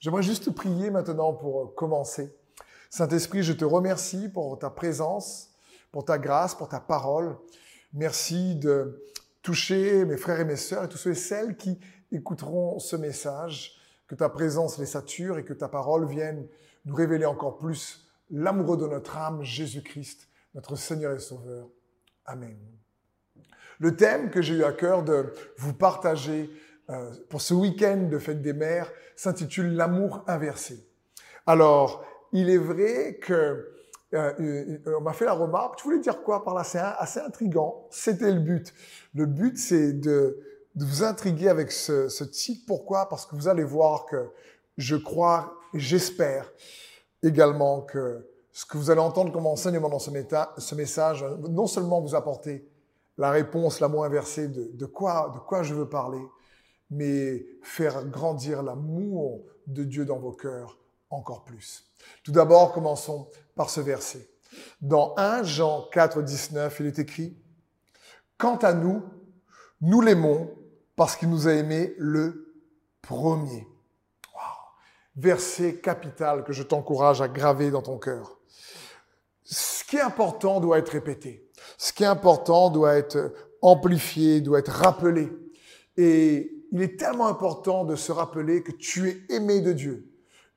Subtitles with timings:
[0.00, 2.32] J'aimerais juste prier maintenant pour commencer.
[2.88, 5.50] Saint-Esprit, je te remercie pour ta présence,
[5.90, 7.36] pour ta grâce, pour ta parole.
[7.92, 9.04] Merci de
[9.42, 11.80] toucher mes frères et mes sœurs et tous ceux et celles qui
[12.12, 13.76] écouteront ce message,
[14.06, 16.46] que ta présence les sature et que ta parole vienne
[16.84, 21.68] nous révéler encore plus l'amoureux de notre âme, Jésus-Christ, notre Seigneur et Sauveur.
[22.24, 22.56] Amen.
[23.80, 26.50] Le thème que j'ai eu à cœur de vous partager
[26.90, 30.86] euh, pour ce week-end de fête des mères s'intitule L'amour inversé.
[31.46, 33.72] Alors, il est vrai que
[34.14, 36.64] euh, euh, on m'a fait la remarque, tu voulais dire quoi par là?
[36.64, 37.86] C'est assez intrigant.
[37.90, 38.72] C'était le but.
[39.14, 40.38] Le but, c'est de,
[40.74, 42.64] de, vous intriguer avec ce, ce titre.
[42.66, 43.08] Pourquoi?
[43.08, 44.30] Parce que vous allez voir que
[44.78, 46.50] je crois j'espère
[47.22, 50.10] également que ce que vous allez entendre comme enseignement dans ce,
[50.58, 52.66] ce message, non seulement vous apporter
[53.18, 56.22] la réponse, l'amour inversé de, de, quoi, de quoi je veux parler,
[56.90, 60.78] mais faire grandir l'amour de Dieu dans vos cœurs
[61.10, 61.84] encore plus.
[62.22, 64.28] Tout d'abord, commençons par ce verset.
[64.80, 67.36] Dans 1 Jean 4, 19, il est écrit,
[68.36, 69.02] Quant à nous,
[69.80, 70.50] nous l'aimons
[70.96, 72.54] parce qu'il nous a aimés le
[73.02, 73.66] premier.
[75.16, 78.38] Verset capital que je t'encourage à graver dans ton cœur.
[79.42, 81.48] Ce qui est important doit être répété.
[81.76, 85.32] Ce qui est important doit être amplifié, doit être rappelé.
[85.96, 90.10] Et il est tellement important de se rappeler que tu es aimé de Dieu.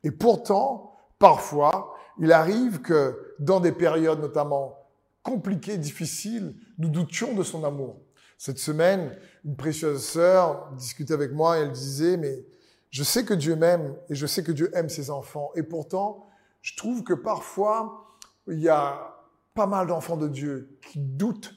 [0.04, 4.78] Et pourtant, parfois, il arrive que dans des périodes notamment
[5.24, 8.02] compliquées, difficiles, nous doutions de son amour.
[8.38, 12.44] Cette semaine, une précieuse sœur discutait avec moi et elle disait, mais
[12.90, 15.52] je sais que Dieu m'aime et je sais que Dieu aime ses enfants.
[15.56, 16.28] Et pourtant,
[16.62, 18.18] je trouve que parfois,
[18.48, 19.16] il y a
[19.54, 21.54] pas mal d'enfants de Dieu qui doutent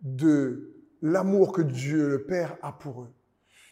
[0.00, 3.12] de l'amour que Dieu, le Père, a pour eux.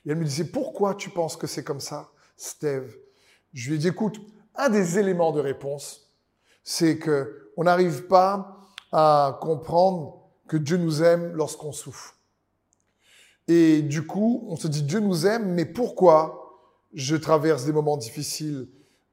[0.04, 2.96] Et elle me disait, pourquoi tu penses que c'est comme ça, Steve?
[3.52, 4.20] Je lui ai dit, écoute,
[4.54, 6.12] un des éléments de réponse,
[6.64, 12.16] c'est que on n'arrive pas à comprendre que Dieu nous aime lorsqu'on souffre.
[13.48, 16.60] Et du coup, on se dit, Dieu nous aime, mais pourquoi
[16.92, 18.68] je traverse des moments difficiles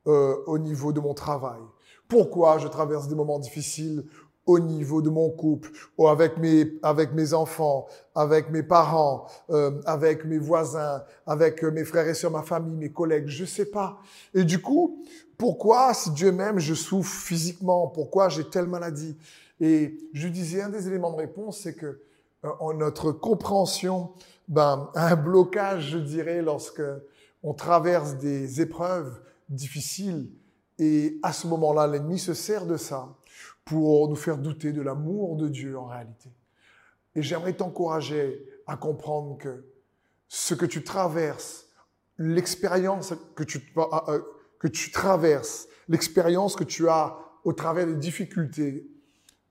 [0.07, 1.61] euh, au niveau de mon travail?
[2.07, 4.05] Pourquoi je traverse des moments difficiles
[4.49, 9.79] au niveau de mon couple, ou avec mes, avec mes enfants, avec mes parents, euh,
[9.85, 13.99] avec mes voisins, avec mes frères et sœurs, ma famille, mes collègues, je sais pas.
[14.33, 15.03] Et du coup,
[15.37, 17.89] pourquoi, si Dieu m'aime, je souffre physiquement?
[17.89, 19.15] Pourquoi j'ai telle maladie?
[19.61, 22.01] Et je disais, un des éléments de réponse, c'est que
[22.43, 24.13] euh, notre compréhension,
[24.47, 26.81] ben, un blocage, je dirais, lorsque
[27.43, 30.31] on traverse des épreuves difficiles,
[30.79, 33.09] et à ce moment-là, l'ennemi se sert de ça
[33.69, 36.31] pour nous faire douter de l'amour de Dieu en réalité.
[37.13, 39.63] Et j'aimerais t'encourager à comprendre que
[40.27, 41.67] ce que tu traverses,
[42.17, 44.21] l'expérience que tu, euh, euh,
[44.57, 48.89] que tu traverses, l'expérience que tu as au travers des difficultés,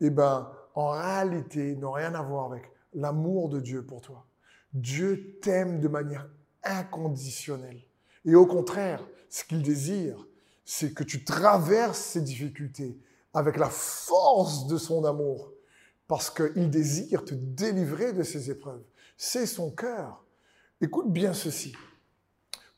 [0.00, 4.26] eh ben, en réalité, n'ont rien à voir avec l'amour de Dieu pour toi.
[4.74, 6.28] Dieu t'aime de manière
[6.64, 7.82] inconditionnelle.
[8.24, 10.26] Et au contraire, ce qu'il désire,
[10.64, 12.98] c'est que tu traverses ces difficultés
[13.38, 15.52] avec la force de son amour,
[16.08, 18.82] parce qu'il désire te délivrer de ces épreuves.
[19.16, 20.24] C'est son cœur.
[20.80, 21.74] Écoute bien ceci.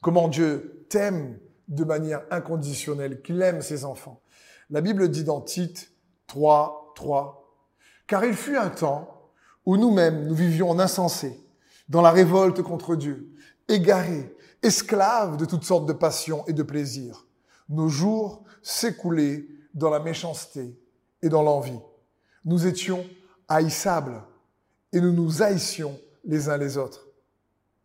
[0.01, 1.39] Comment Dieu t'aime
[1.69, 4.21] de manière inconditionnelle, qu'il aime ses enfants.
[4.69, 5.93] La Bible dit dans Tite
[6.27, 7.57] 3, 3,
[8.07, 9.31] Car il fut un temps
[9.65, 11.41] où nous-mêmes nous vivions en insensé,
[11.89, 13.31] dans la révolte contre Dieu,
[13.69, 17.27] égarés, esclaves de toutes sortes de passions et de plaisirs.
[17.69, 20.79] Nos jours s'écoulaient dans la méchanceté
[21.23, 21.79] et dans l'envie.
[22.45, 23.05] Nous étions
[23.49, 24.23] haïssables
[24.93, 27.07] et nous nous haïssions les uns les autres.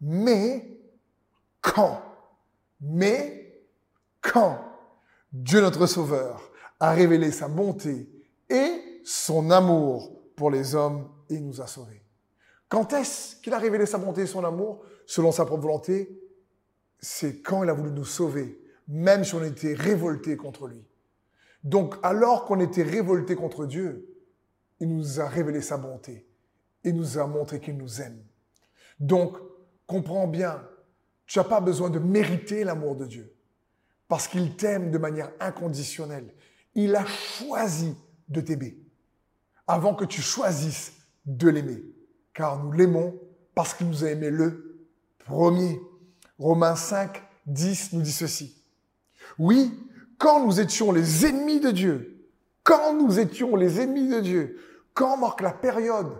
[0.01, 0.79] Mais
[1.61, 2.01] quand,
[2.79, 3.63] mais
[4.21, 4.59] quand
[5.31, 8.09] Dieu notre Sauveur a révélé sa bonté
[8.49, 12.01] et son amour pour les hommes et nous a sauvés.
[12.67, 14.83] Quand est-ce qu'il a révélé sa bonté et son amour?
[15.05, 16.19] Selon sa propre volonté
[16.99, 20.83] C'est quand il a voulu nous sauver, même si on était révoltés contre lui.
[21.65, 24.07] Donc, alors qu'on était révolté contre Dieu,
[24.79, 26.27] il nous a révélé sa bonté
[26.83, 28.23] et nous a montré qu'il nous aime.
[28.99, 29.35] Donc,
[29.87, 30.63] comprends bien,
[31.25, 33.35] tu n'as pas besoin de mériter l'amour de Dieu
[34.07, 36.31] parce qu'il t'aime de manière inconditionnelle.
[36.75, 37.95] Il a choisi
[38.29, 38.77] de t'aimer
[39.65, 40.93] avant que tu choisisses
[41.25, 41.83] de l'aimer,
[42.35, 43.19] car nous l'aimons
[43.55, 45.81] parce qu'il nous a aimé le premier.
[46.37, 48.61] Romains 5, 10 nous dit ceci.
[49.39, 49.73] Oui,
[50.17, 52.27] quand nous étions les ennemis de Dieu,
[52.63, 54.59] quand nous étions les ennemis de Dieu,
[54.93, 56.17] quand marque la période,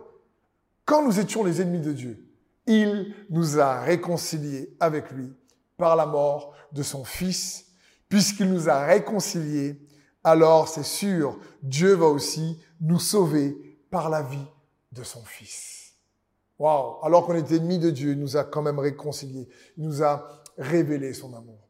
[0.86, 2.26] quand nous étions les ennemis de Dieu,
[2.68, 5.34] il nous a réconciliés avec lui
[5.78, 7.66] par la mort de son Fils
[8.10, 9.82] puisqu'il nous a réconciliés,
[10.24, 13.58] alors c'est sûr, Dieu va aussi nous sauver
[13.90, 14.48] par la vie
[14.92, 15.94] de son Fils.
[16.58, 19.48] Waouh Alors qu'on était ennemis de Dieu, il nous a quand même réconciliés.
[19.78, 20.28] Il nous a
[20.58, 21.65] révélé son amour.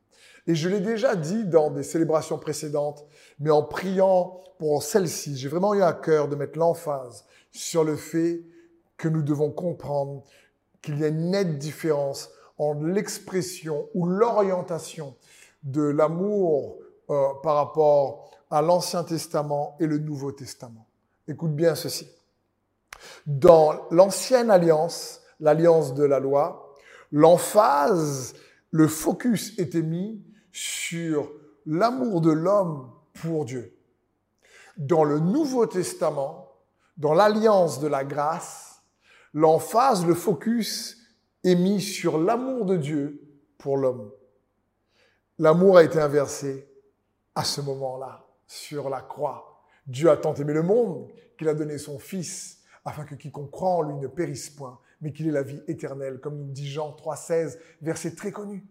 [0.48, 3.06] Et je l'ai déjà dit dans des célébrations précédentes,
[3.40, 7.96] mais en priant pour celle-ci, j'ai vraiment eu à cœur de mettre l'emphase sur le
[7.96, 8.44] fait
[8.98, 10.24] que nous devons comprendre
[10.82, 15.16] qu'il y a une nette différence entre l'expression ou l'orientation
[15.64, 16.78] de l'amour
[17.10, 20.88] euh, par rapport à l'Ancien Testament et le Nouveau Testament.
[21.28, 22.08] Écoute bien ceci.
[23.26, 26.74] Dans l'ancienne alliance, l'alliance de la loi,
[27.12, 28.36] l'emphase,
[28.72, 30.22] le focus était mis
[30.56, 31.34] sur
[31.66, 33.78] l'amour de l'homme pour Dieu.
[34.78, 36.50] Dans le Nouveau Testament,
[36.96, 38.82] dans l'alliance de la grâce,
[39.34, 40.98] l'emphase, le focus
[41.44, 43.22] est mis sur l'amour de Dieu
[43.58, 44.10] pour l'homme.
[45.40, 46.66] L'amour a été inversé
[47.36, 49.62] à ce moment-là, sur la croix.
[49.88, 53.72] Dieu a tant aimé le monde qu'il a donné son Fils afin que quiconque croit
[53.72, 56.92] en lui ne périsse point, mais qu'il ait la vie éternelle, comme nous dit Jean
[56.92, 58.66] 3,16, verset très connu.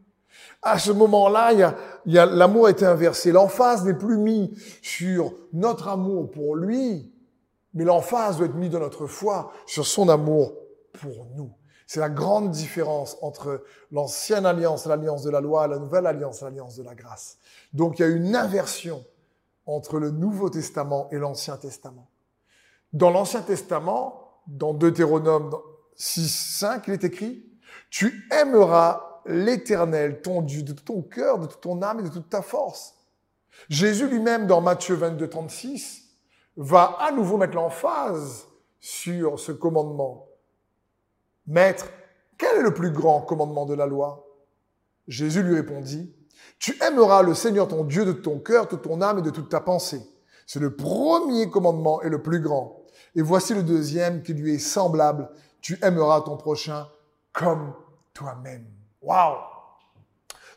[0.62, 1.76] À ce moment-là, il y a,
[2.06, 3.32] il y a, l'amour inversé.
[3.32, 7.12] L'emphase n'est plus mis sur notre amour pour lui,
[7.74, 10.54] mais l'emphase doit être mise dans notre foi sur son amour
[10.92, 11.52] pour nous.
[11.86, 16.76] C'est la grande différence entre l'ancienne alliance, l'alliance de la loi, la nouvelle alliance, l'alliance
[16.76, 17.38] de la grâce.
[17.72, 19.04] Donc il y a une inversion
[19.66, 22.08] entre le Nouveau Testament et l'Ancien Testament.
[22.92, 25.54] Dans l'Ancien Testament, dans Deutéronome
[25.96, 27.44] 6, 5, il est écrit,
[27.90, 32.08] tu aimeras l'Éternel, ton Dieu, de tout ton cœur, de toute ton âme et de
[32.08, 32.94] toute ta force.
[33.68, 36.04] Jésus lui-même, dans Matthieu 22, 36,
[36.56, 38.46] va à nouveau mettre l'emphase
[38.80, 40.28] sur ce commandement.
[41.46, 41.86] Maître,
[42.38, 44.26] quel est le plus grand commandement de la loi?
[45.08, 46.14] Jésus lui répondit,
[46.58, 49.48] Tu aimeras le Seigneur ton Dieu de ton cœur, de ton âme et de toute
[49.48, 50.02] ta pensée.
[50.46, 52.82] C'est le premier commandement et le plus grand.
[53.14, 55.30] Et voici le deuxième qui lui est semblable.
[55.60, 56.88] Tu aimeras ton prochain
[57.32, 57.72] comme
[58.12, 58.66] toi-même.
[59.04, 59.36] Waouh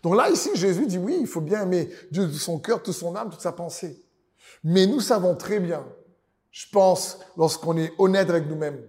[0.03, 2.91] Donc là, ici, Jésus dit oui, il faut bien aimer Dieu de son cœur, de
[2.91, 4.03] son âme, toute sa pensée.
[4.63, 5.85] Mais nous savons très bien,
[6.51, 8.81] je pense, lorsqu'on est honnête avec nous-mêmes,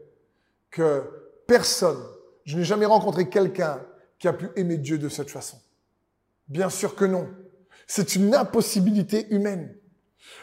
[0.71, 1.03] que
[1.49, 1.99] Personne.
[2.45, 3.81] Je n'ai jamais rencontré quelqu'un
[4.19, 5.57] qui a pu aimer Dieu de cette façon.
[6.47, 7.27] Bien sûr que non.
[7.87, 9.75] C'est une impossibilité humaine.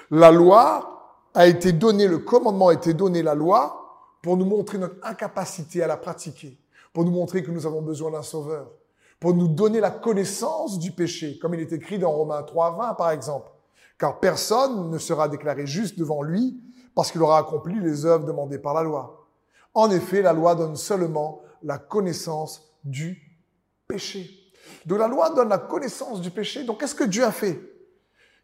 [0.10, 4.80] La loi a été donnée, le commandement a été donné, la loi, pour nous montrer
[4.80, 6.58] notre incapacité à la pratiquer,
[6.92, 8.72] pour nous montrer que nous avons besoin d'un sauveur,
[9.20, 12.94] pour nous donner la connaissance du péché, comme il est écrit dans Romains 3, 20
[12.96, 13.52] par exemple.
[13.98, 16.62] Car personne ne sera déclaré juste devant lui
[16.94, 19.28] parce qu'il aura accompli les œuvres demandées par la loi.
[19.74, 23.40] En effet, la loi donne seulement la connaissance du
[23.88, 24.30] péché.
[24.86, 26.64] Donc la loi donne la connaissance du péché.
[26.64, 27.60] Donc qu'est-ce que Dieu a fait?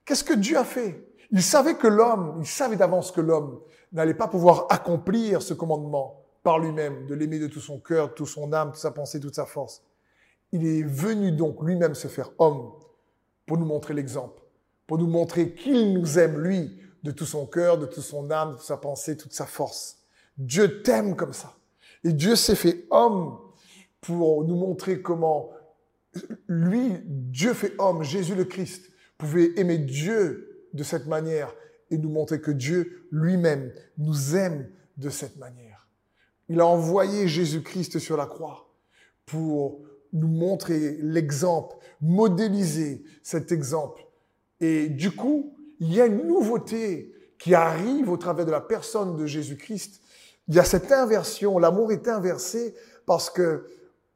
[0.06, 1.08] Qu'est-ce que Dieu a fait?
[1.32, 6.24] Il savait que l'homme, il savait d'avance que l'homme n'allait pas pouvoir accomplir ce commandement
[6.44, 9.20] par lui-même, de l'aimer de tout son cœur, de toute son âme, toute sa pensée,
[9.20, 9.84] toute sa force.
[10.52, 12.72] Il est venu donc lui-même se faire homme
[13.46, 14.42] pour nous montrer l'exemple,
[14.88, 18.52] pour nous montrer qu'il nous aime lui de tout son cœur, de toute son âme,
[18.52, 20.00] de toute sa pensée, toute sa force.
[20.38, 21.54] Dieu t'aime comme ça.
[22.04, 23.38] Et Dieu s'est fait homme
[24.02, 25.52] pour nous montrer comment
[26.48, 31.54] lui, Dieu fait homme, Jésus le Christ, pouvait aimer Dieu de cette manière
[31.90, 35.88] et nous montrer que Dieu lui-même nous aime de cette manière.
[36.50, 38.74] Il a envoyé Jésus-Christ sur la croix
[39.26, 39.82] pour
[40.14, 44.06] nous montrer l'exemple, modéliser cet exemple.
[44.60, 49.16] Et du coup, il y a une nouveauté qui arrive au travers de la personne
[49.16, 50.02] de Jésus-Christ
[50.52, 52.76] il y a cette inversion, l'amour est inversé
[53.06, 53.68] parce que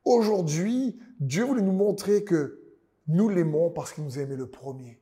[0.04, 2.60] aujourd'hui, Dieu voulait nous montrer que
[3.08, 5.00] nous l'aimons parce qu'il nous a aimé le premier.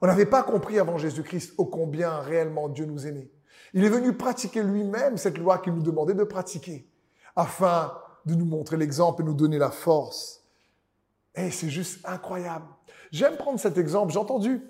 [0.00, 3.30] On n'avait pas compris avant Jésus-Christ ô combien réellement Dieu nous aimait.
[3.74, 6.88] Il est venu pratiquer lui-même cette loi qu'il nous demandait de pratiquer
[7.36, 7.92] afin
[8.28, 10.44] de nous montrer l'exemple et nous donner la force.
[11.34, 12.66] Et c'est juste incroyable.
[13.10, 14.12] J'aime prendre cet exemple.
[14.12, 14.62] J'ai entendu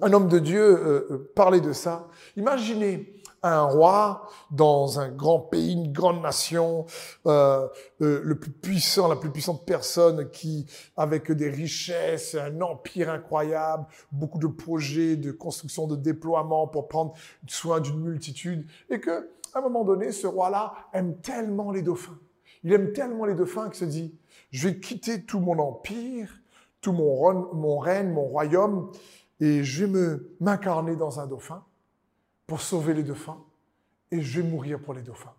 [0.00, 2.08] un homme de Dieu euh, euh, parler de ça.
[2.36, 6.86] Imaginez un roi dans un grand pays, une grande nation,
[7.26, 13.84] euh, le plus puissant, la plus puissante personne qui, avec des richesses, un empire incroyable,
[14.10, 17.12] beaucoup de projets de construction, de déploiement pour prendre
[17.46, 22.18] soin d'une multitude, et que, à un moment donné, ce roi-là aime tellement les dauphins.
[22.64, 24.18] Il aime tellement les dauphins qu'il se dit,
[24.50, 26.40] je vais quitter tout mon empire,
[26.80, 28.90] tout mon, règne, mon royaume,
[29.40, 31.64] et je vais m'incarner dans un dauphin
[32.46, 33.42] pour sauver les dauphins
[34.10, 35.34] et je vais mourir pour les dauphins.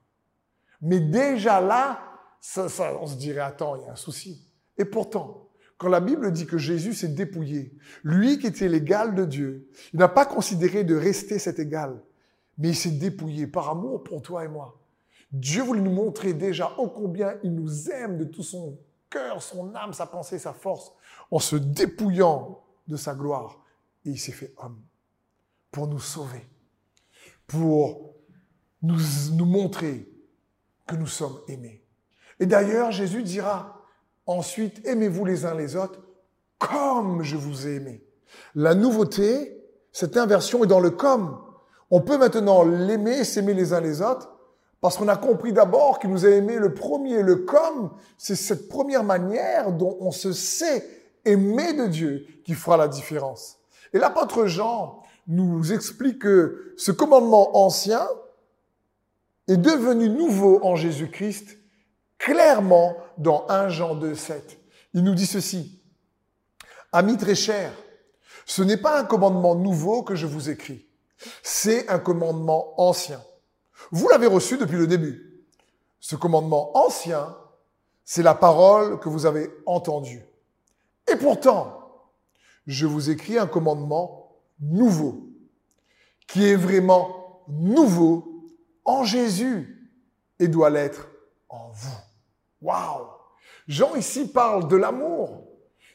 [0.82, 2.00] Mais déjà là,
[2.58, 4.46] on se dirait, attends, il y a un souci.
[4.78, 5.46] Et pourtant,
[5.78, 10.00] Quand la Bible dit que Jésus s'est dépouillé, lui qui était l'égal de Dieu, il
[10.00, 12.02] n'a pas considéré de rester cet égal,
[12.58, 14.80] mais il s'est dépouillé par amour pour toi et moi.
[15.36, 19.76] Dieu voulait nous montrer déjà ô combien il nous aime de tout son cœur, son
[19.76, 20.94] âme, sa pensée, sa force,
[21.30, 23.62] en se dépouillant de sa gloire.
[24.06, 24.82] Et il s'est fait homme
[25.72, 26.48] pour nous sauver,
[27.48, 28.14] pour
[28.82, 29.00] nous,
[29.34, 30.10] nous montrer
[30.88, 31.84] que nous sommes aimés.
[32.40, 33.82] Et d'ailleurs, Jésus dira
[34.26, 36.00] ensuite, aimez-vous les uns les autres
[36.60, 38.08] comme je vous ai aimé.
[38.54, 39.62] La nouveauté,
[39.92, 41.42] cette inversion est dans le comme.
[41.92, 44.35] On peut maintenant l'aimer, s'aimer les uns les autres,
[44.86, 47.24] parce qu'on a compris d'abord qu'il nous a aimé le premier.
[47.24, 47.90] Le comme,
[48.20, 50.88] c'est cette première manière dont on se sait
[51.26, 53.58] aimer de Dieu qui fera la différence.
[53.94, 58.08] Et l'apôtre Jean nous explique que ce commandement ancien
[59.48, 61.58] est devenu nouveau en Jésus-Christ
[62.20, 64.60] clairement dans 1 Jean 2, 7.
[64.94, 65.82] Il nous dit ceci.
[66.92, 67.74] Amis très chers,
[68.46, 70.86] ce n'est pas un commandement nouveau que je vous écris,
[71.42, 73.20] c'est un commandement ancien.
[73.92, 75.46] Vous l'avez reçu depuis le début.
[76.00, 77.36] Ce commandement ancien,
[78.04, 80.24] c'est la parole que vous avez entendue.
[81.12, 81.86] Et pourtant,
[82.68, 85.28] je vous écris un commandement nouveau,
[86.28, 88.46] qui est vraiment nouveau
[88.86, 89.92] en Jésus
[90.40, 91.08] et doit l'être
[91.50, 91.98] en vous.
[92.62, 93.08] Waouh
[93.68, 95.44] Jean ici parle de l'amour.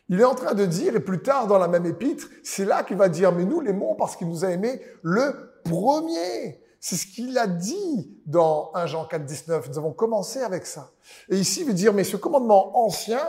[0.08, 2.82] Il est en train de dire, et plus tard dans la même épître, c'est là
[2.82, 6.59] qu'il va dire, mais nous l'aimons parce qu'il nous a aimés le premier.
[6.80, 9.68] C'est ce qu'il a dit dans 1 Jean 4, 19.
[9.68, 10.90] Nous avons commencé avec ça.
[11.28, 13.20] Et ici, il veut dire, mais ce commandement ancien,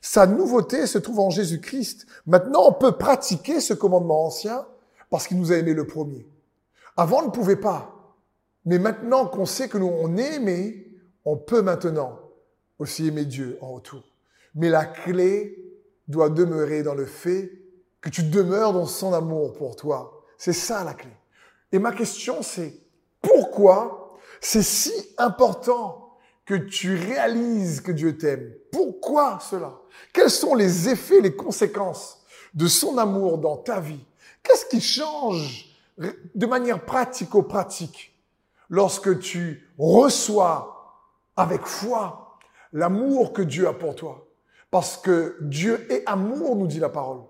[0.00, 2.06] sa nouveauté se trouve en Jésus-Christ.
[2.26, 4.66] Maintenant, on peut pratiquer ce commandement ancien
[5.10, 6.26] parce qu'il nous a aimés le premier.
[6.96, 8.16] Avant, on ne pouvait pas.
[8.64, 10.88] Mais maintenant qu'on sait que nous, on est aimés,
[11.24, 12.18] on peut maintenant
[12.78, 14.02] aussi aimer Dieu en retour.
[14.56, 15.56] Mais la clé
[16.08, 17.52] doit demeurer dans le fait
[18.00, 20.24] que tu demeures dans son amour pour toi.
[20.36, 21.10] C'est ça la clé.
[21.72, 22.74] Et ma question c'est,
[23.20, 28.52] pourquoi c'est si important que tu réalises que Dieu t'aime?
[28.70, 29.80] Pourquoi cela?
[30.12, 32.22] Quels sont les effets, les conséquences
[32.54, 34.04] de son amour dans ta vie?
[34.42, 38.18] Qu'est-ce qui change de manière pratico-pratique
[38.68, 40.98] lorsque tu reçois
[41.36, 42.38] avec foi
[42.72, 44.26] l'amour que Dieu a pour toi?
[44.70, 47.20] Parce que Dieu est amour, nous dit la parole.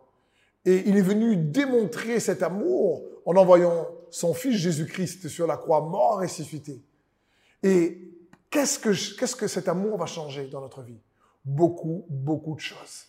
[0.65, 5.81] Et il est venu démontrer cet amour en envoyant son Fils Jésus-Christ sur la croix,
[5.81, 6.83] mort ressuscité.
[7.63, 8.13] Et
[8.51, 11.01] qu'est-ce que, qu'est-ce que cet amour va changer dans notre vie?
[11.47, 13.07] Beaucoup, beaucoup de choses.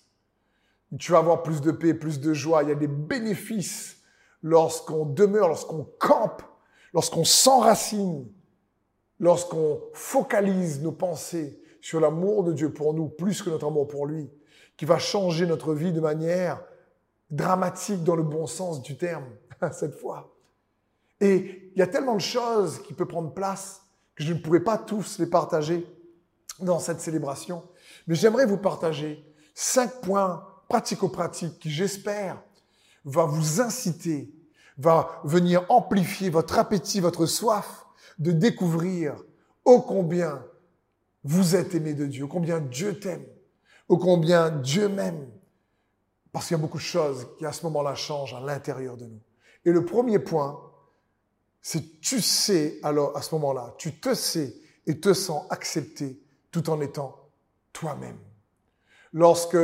[0.98, 2.64] Tu vas avoir plus de paix, plus de joie.
[2.64, 4.02] Il y a des bénéfices
[4.42, 6.42] lorsqu'on demeure, lorsqu'on campe,
[6.94, 8.26] lorsqu'on s'enracine,
[9.20, 14.06] lorsqu'on focalise nos pensées sur l'amour de Dieu pour nous plus que notre amour pour
[14.06, 14.32] lui,
[14.78, 16.64] qui va changer notre vie de manière
[17.30, 19.26] dramatique dans le bon sens du terme,
[19.74, 20.33] cette fois.
[21.24, 23.82] Et il y a tellement de choses qui peuvent prendre place
[24.14, 25.88] que je ne pourrais pas tous les partager
[26.60, 27.64] dans cette célébration.
[28.08, 29.26] Mais j'aimerais vous partager
[29.56, 32.44] cinq points pratico-pratiques qui, j'espère,
[33.06, 34.36] va vous inciter,
[34.78, 37.86] va venir amplifier votre appétit, votre soif
[38.20, 39.16] de découvrir
[39.64, 40.44] ô combien
[41.24, 43.26] vous êtes aimé de Dieu, ô combien Dieu t'aime,
[43.88, 45.26] ô combien Dieu m'aime.
[46.34, 49.06] Parce qu'il y a beaucoup de choses qui à ce moment-là changent à l'intérieur de
[49.06, 49.22] nous.
[49.64, 50.73] Et le premier point,
[51.64, 54.54] c'est tu sais alors à ce moment-là, tu te sais
[54.86, 57.30] et te sens accepté tout en étant
[57.72, 58.20] toi-même.
[59.14, 59.58] Lorsque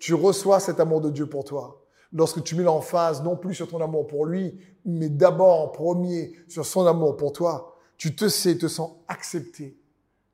[0.00, 3.68] tu reçois cet amour de Dieu pour toi, lorsque tu mets l'emphase non plus sur
[3.68, 8.28] ton amour pour lui, mais d'abord en premier sur son amour pour toi, tu te
[8.28, 9.78] sais, te sens accepté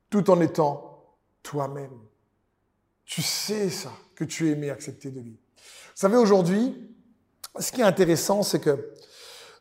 [0.09, 1.03] tout en étant
[1.43, 1.99] toi-même.
[3.05, 5.37] Tu sais ça, que tu es aimé, accepté de lui.
[5.57, 6.89] Vous savez, aujourd'hui,
[7.59, 8.93] ce qui est intéressant, c'est que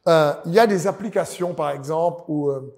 [0.09, 2.75] euh, il y a des applications, par exemple, où, euh,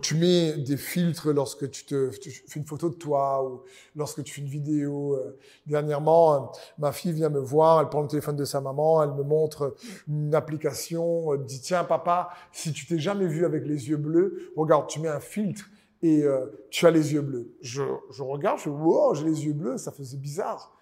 [0.00, 3.62] tu mets des filtres lorsque tu te fais une photo de toi ou
[3.94, 5.14] lorsque tu fais une vidéo.
[5.14, 5.38] Euh.
[5.66, 9.22] dernièrement, ma fille vient me voir, elle prend le téléphone de sa maman, elle me
[9.22, 9.76] montre
[10.08, 14.50] une application, elle dit tiens papa, si tu t'es jamais vu avec les yeux bleus,
[14.56, 15.66] regarde, tu mets un filtre
[16.02, 16.24] et
[16.70, 17.54] tu as les yeux bleus.
[17.60, 17.82] Je,
[18.18, 20.74] regarde, je wow, j'ai les yeux bleus, ça faisait bizarre.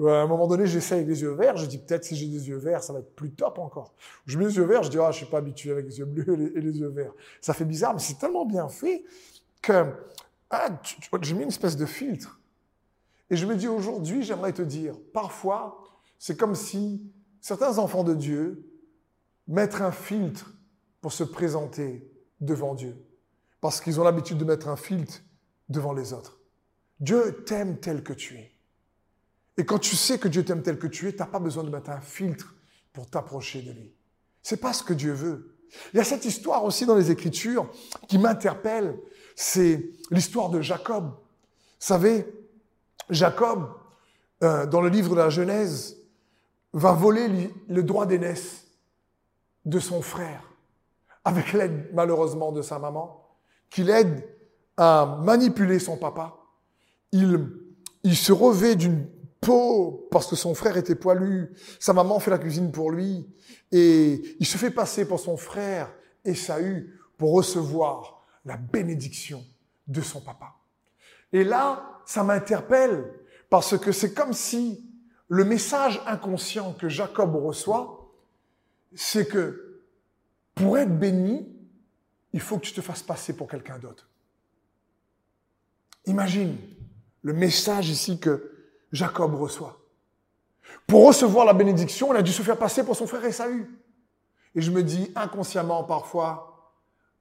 [0.00, 1.56] À un moment donné, j'essaie avec les yeux verts.
[1.56, 3.94] Je dis peut-être si j'ai des yeux verts, ça va être plus top encore.
[4.26, 6.04] Je mets les yeux verts, je dis ah, je suis pas habitué avec les yeux
[6.04, 7.12] bleus et les, yeux verts.
[7.40, 9.04] Ça fait bizarre, mais c'est tellement bien fait
[9.60, 9.86] que
[10.50, 10.68] ah,
[11.22, 12.40] j'ai mis une espèce de filtre.
[13.30, 15.82] Et je me dis aujourd'hui, j'aimerais te dire, parfois,
[16.18, 18.64] c'est comme si certains enfants de Dieu
[19.48, 20.54] mettent un filtre
[21.00, 22.96] pour se présenter devant Dieu.
[23.60, 25.20] Parce qu'ils ont l'habitude de mettre un filtre
[25.68, 26.38] devant les autres.
[27.00, 28.57] Dieu t'aime tel que tu es.
[29.58, 31.64] Et quand tu sais que Dieu t'aime tel que tu es, tu n'as pas besoin
[31.64, 32.54] de mettre un filtre
[32.92, 33.92] pour t'approcher de lui.
[34.40, 35.56] C'est pas ce que Dieu veut.
[35.92, 37.68] Il y a cette histoire aussi dans les Écritures
[38.06, 38.96] qui m'interpelle.
[39.34, 41.06] C'est l'histoire de Jacob.
[41.06, 41.16] Vous
[41.80, 42.24] savez,
[43.10, 43.68] Jacob,
[44.44, 45.96] euh, dans le livre de la Genèse,
[46.72, 48.64] va voler le droit d'aînesse
[49.64, 50.42] de son frère,
[51.24, 53.26] avec l'aide malheureusement de sa maman,
[53.70, 54.24] qui l'aide
[54.76, 56.36] à manipuler son papa.
[57.10, 57.50] Il,
[58.04, 59.08] il se revêt d'une
[59.40, 61.52] peau parce que son frère était poilu.
[61.78, 63.28] Sa maman fait la cuisine pour lui.
[63.72, 65.92] Et il se fait passer pour son frère
[66.24, 69.44] Esaü pour recevoir la bénédiction
[69.86, 70.54] de son papa.
[71.32, 73.12] Et là, ça m'interpelle
[73.50, 74.84] parce que c'est comme si
[75.28, 78.10] le message inconscient que Jacob reçoit,
[78.94, 79.82] c'est que
[80.54, 81.46] pour être béni,
[82.32, 84.08] il faut que tu te fasses passer pour quelqu'un d'autre.
[86.06, 86.56] Imagine
[87.22, 88.57] le message ici que
[88.92, 89.78] Jacob reçoit.
[90.86, 93.68] Pour recevoir la bénédiction, il a dû se faire passer pour son frère Esaü.
[94.54, 96.48] Et je me dis inconsciemment parfois,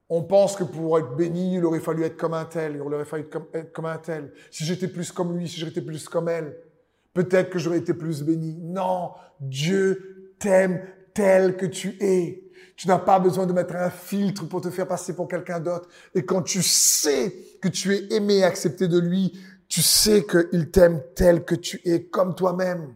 [0.09, 3.05] on pense que pour être béni, il aurait fallu être comme un tel, il aurait
[3.05, 4.31] fallu être comme, un tel.
[4.51, 6.57] Si j'étais plus comme lui, si j'étais plus comme elle,
[7.13, 8.57] peut-être que j'aurais été plus béni.
[8.61, 10.81] Non, Dieu t'aime
[11.13, 12.43] tel que tu es.
[12.77, 15.89] Tu n'as pas besoin de mettre un filtre pour te faire passer pour quelqu'un d'autre.
[16.13, 20.71] Et quand tu sais que tu es aimé et accepté de lui, tu sais qu'il
[20.71, 22.95] t'aime tel que tu es, comme toi-même.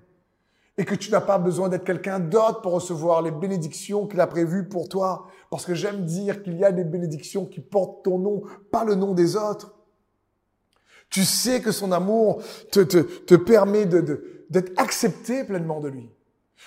[0.77, 4.27] Et que tu n'as pas besoin d'être quelqu'un d'autre pour recevoir les bénédictions qu'il a
[4.27, 5.27] prévues pour toi.
[5.49, 8.95] Parce que j'aime dire qu'il y a des bénédictions qui portent ton nom, pas le
[8.95, 9.75] nom des autres.
[11.09, 16.09] Tu sais que son amour te, te, te permet d'être accepté pleinement de lui.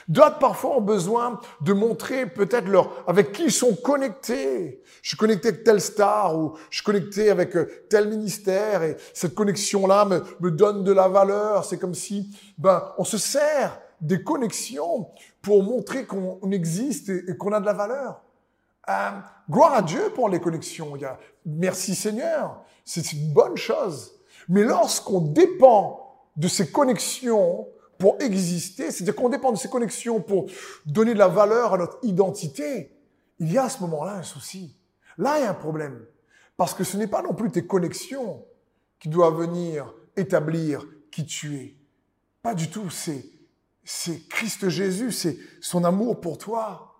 [0.09, 4.83] D'autres parfois ont besoin de montrer peut-être leur avec qui ils sont connectés.
[5.03, 8.97] Je suis connecté avec telle star ou je suis connecté avec euh, tel ministère et
[9.15, 11.65] cette connexion-là me, me donne de la valeur.
[11.65, 15.09] C'est comme si ben on se sert des connexions
[15.41, 18.21] pour montrer qu'on existe et, qu'on a de la valeur.
[18.89, 19.11] Euh,
[19.51, 20.97] gloire à Dieu pour les connexions.
[20.97, 24.13] Il y a, merci Seigneur, c'est une bonne chose.
[24.49, 27.67] Mais lorsqu'on dépend de ces connexions
[27.99, 30.47] pour exister, c'est-à-dire qu'on dépend de ces connexions pour
[30.87, 32.93] donner de la valeur à notre identité,
[33.39, 34.77] il y a à ce moment-là un souci.
[35.19, 36.05] Là, il y a un problème.
[36.57, 38.45] Parce que ce n'est pas non plus tes connexions
[38.99, 41.77] qui doivent venir établir qui tu es.
[42.43, 42.91] Pas du tout.
[42.91, 43.25] C'est,
[43.83, 46.97] c'est Christ Jésus, c'est son amour pour toi.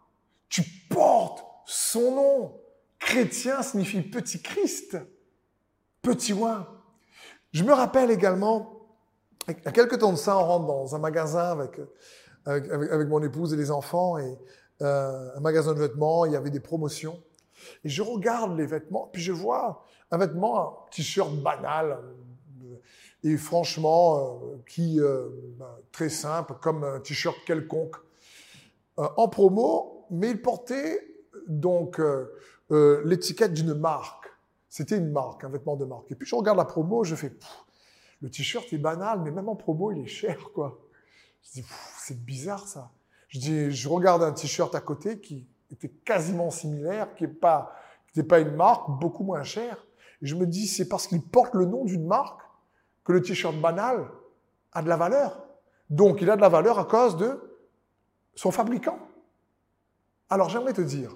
[0.49, 2.61] Tu portes son nom.
[2.99, 4.97] Chrétien signifie petit Christ,
[6.01, 6.67] petit oin.
[7.53, 8.74] Je me rappelle également
[9.49, 11.81] a quelques temps de ça, on rentre dans un magasin avec,
[12.47, 14.39] avec, mon épouse et les enfants, et
[14.83, 17.23] euh, un magasin de vêtements, il y avait des promotions.
[17.85, 21.99] Et je regarde les vêtements, puis je vois un vêtement, un t-shirt banal,
[22.65, 22.77] euh,
[23.23, 25.29] et franchement, euh, qui euh,
[25.59, 27.97] ben, très simple, comme un t-shirt quelconque,
[28.97, 31.05] en promo, mais il portait
[31.49, 32.01] donc
[32.71, 34.29] l'étiquette d'une marque.
[34.69, 36.13] C'était une marque, un vêtement de marque.
[36.13, 37.33] Et puis je regarde la promo, je fais,
[38.25, 40.81] le t-shirt est banal, mais même en promo, il est cher, quoi.
[41.43, 41.67] Je dis,
[41.99, 42.91] c'est bizarre ça.
[43.29, 47.77] Je dis, je regarde un t-shirt à côté qui était quasiment similaire, qui n'est pas,
[48.27, 49.87] pas une marque, beaucoup moins cher.
[50.23, 52.41] Et je me dis, c'est parce qu'il porte le nom d'une marque
[53.05, 54.09] que le t-shirt banal
[54.73, 55.45] a de la valeur.
[55.91, 57.39] Donc, il a de la valeur à cause de
[58.35, 59.01] son fabricant.
[60.31, 61.15] Alors, j'aimerais te dire,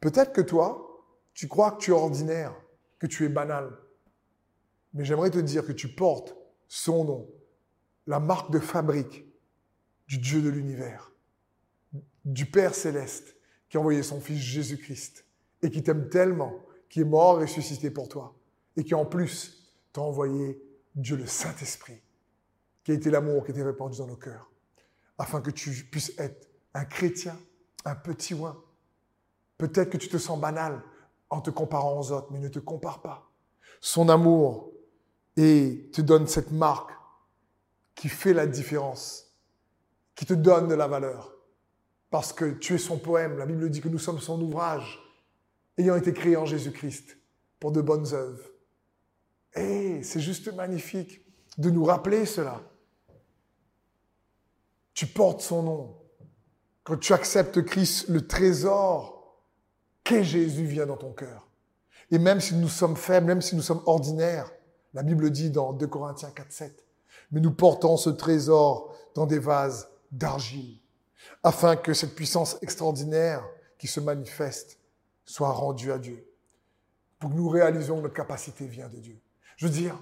[0.00, 2.52] peut-être que toi, tu crois que tu es ordinaire,
[2.98, 3.70] que tu es banal.
[4.94, 6.34] Mais j'aimerais te dire que tu portes
[6.70, 7.28] son nom,
[8.06, 9.26] la marque de fabrique
[10.06, 11.12] du Dieu de l'univers,
[12.24, 13.34] du Père céleste
[13.68, 15.26] qui a envoyé son Fils Jésus-Christ
[15.62, 16.54] et qui t'aime tellement,
[16.88, 18.36] qui est mort et ressuscité pour toi
[18.76, 20.62] et qui en plus t'a envoyé
[20.94, 22.00] Dieu le Saint-Esprit,
[22.84, 24.48] qui a été l'amour qui a été répandu dans nos cœurs,
[25.18, 27.36] afin que tu puisses être un chrétien,
[27.84, 28.62] un petit oin.
[29.58, 30.80] Peut-être que tu te sens banal
[31.30, 33.28] en te comparant aux autres, mais ne te compare pas.
[33.80, 34.70] Son amour
[35.42, 36.90] et te donne cette marque
[37.94, 39.32] qui fait la différence,
[40.14, 41.34] qui te donne de la valeur.
[42.10, 43.38] Parce que tu es son poème.
[43.38, 45.00] La Bible dit que nous sommes son ouvrage,
[45.78, 47.16] ayant été créé en Jésus-Christ
[47.58, 48.50] pour de bonnes œuvres.
[49.54, 51.22] Et c'est juste magnifique
[51.56, 52.60] de nous rappeler cela.
[54.92, 55.96] Tu portes son nom.
[56.84, 59.42] Quand tu acceptes Christ, le trésor
[60.04, 61.48] qu'est Jésus vient dans ton cœur.
[62.10, 64.50] Et même si nous sommes faibles, même si nous sommes ordinaires,
[64.94, 66.84] la Bible dit dans 2 Corinthiens 4, 7,
[67.32, 70.78] mais nous portons ce trésor dans des vases d'argile,
[71.42, 73.46] afin que cette puissance extraordinaire
[73.78, 74.78] qui se manifeste
[75.24, 76.26] soit rendue à Dieu,
[77.18, 79.20] pour que nous réalisions que notre capacité vient de Dieu.
[79.56, 79.96] Je veux dire,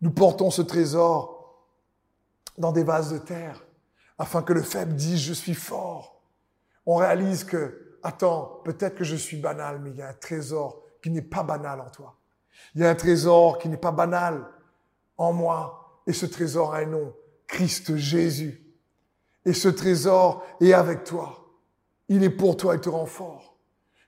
[0.00, 1.66] nous portons ce trésor
[2.56, 3.64] dans des vases de terre,
[4.18, 6.22] afin que le faible dise je suis fort.
[6.86, 10.82] On réalise que, attends, peut-être que je suis banal, mais il y a un trésor
[11.02, 12.19] qui n'est pas banal en toi.
[12.74, 14.46] Il y a un trésor qui n'est pas banal
[15.16, 17.12] en moi, et ce trésor a un nom,
[17.46, 18.64] Christ Jésus.
[19.44, 21.46] Et ce trésor est avec toi.
[22.08, 23.56] Il est pour toi, il te rend fort.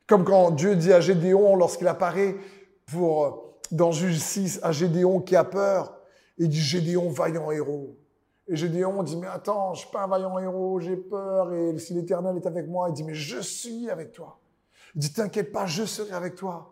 [0.06, 2.36] Comme quand Dieu dit à Gédéon, lorsqu'il apparaît
[2.86, 5.96] pour, dans Juge 6, à Gédéon qui a peur,
[6.38, 7.96] il dit Gédéon, vaillant héros.
[8.48, 11.94] Et Gédéon dit, mais attends, je suis pas un vaillant héros, j'ai peur, et si
[11.94, 14.40] l'Éternel est avec moi, il dit, mais je suis avec toi.
[14.94, 16.71] Il dit, t'inquiète pas, je serai avec toi.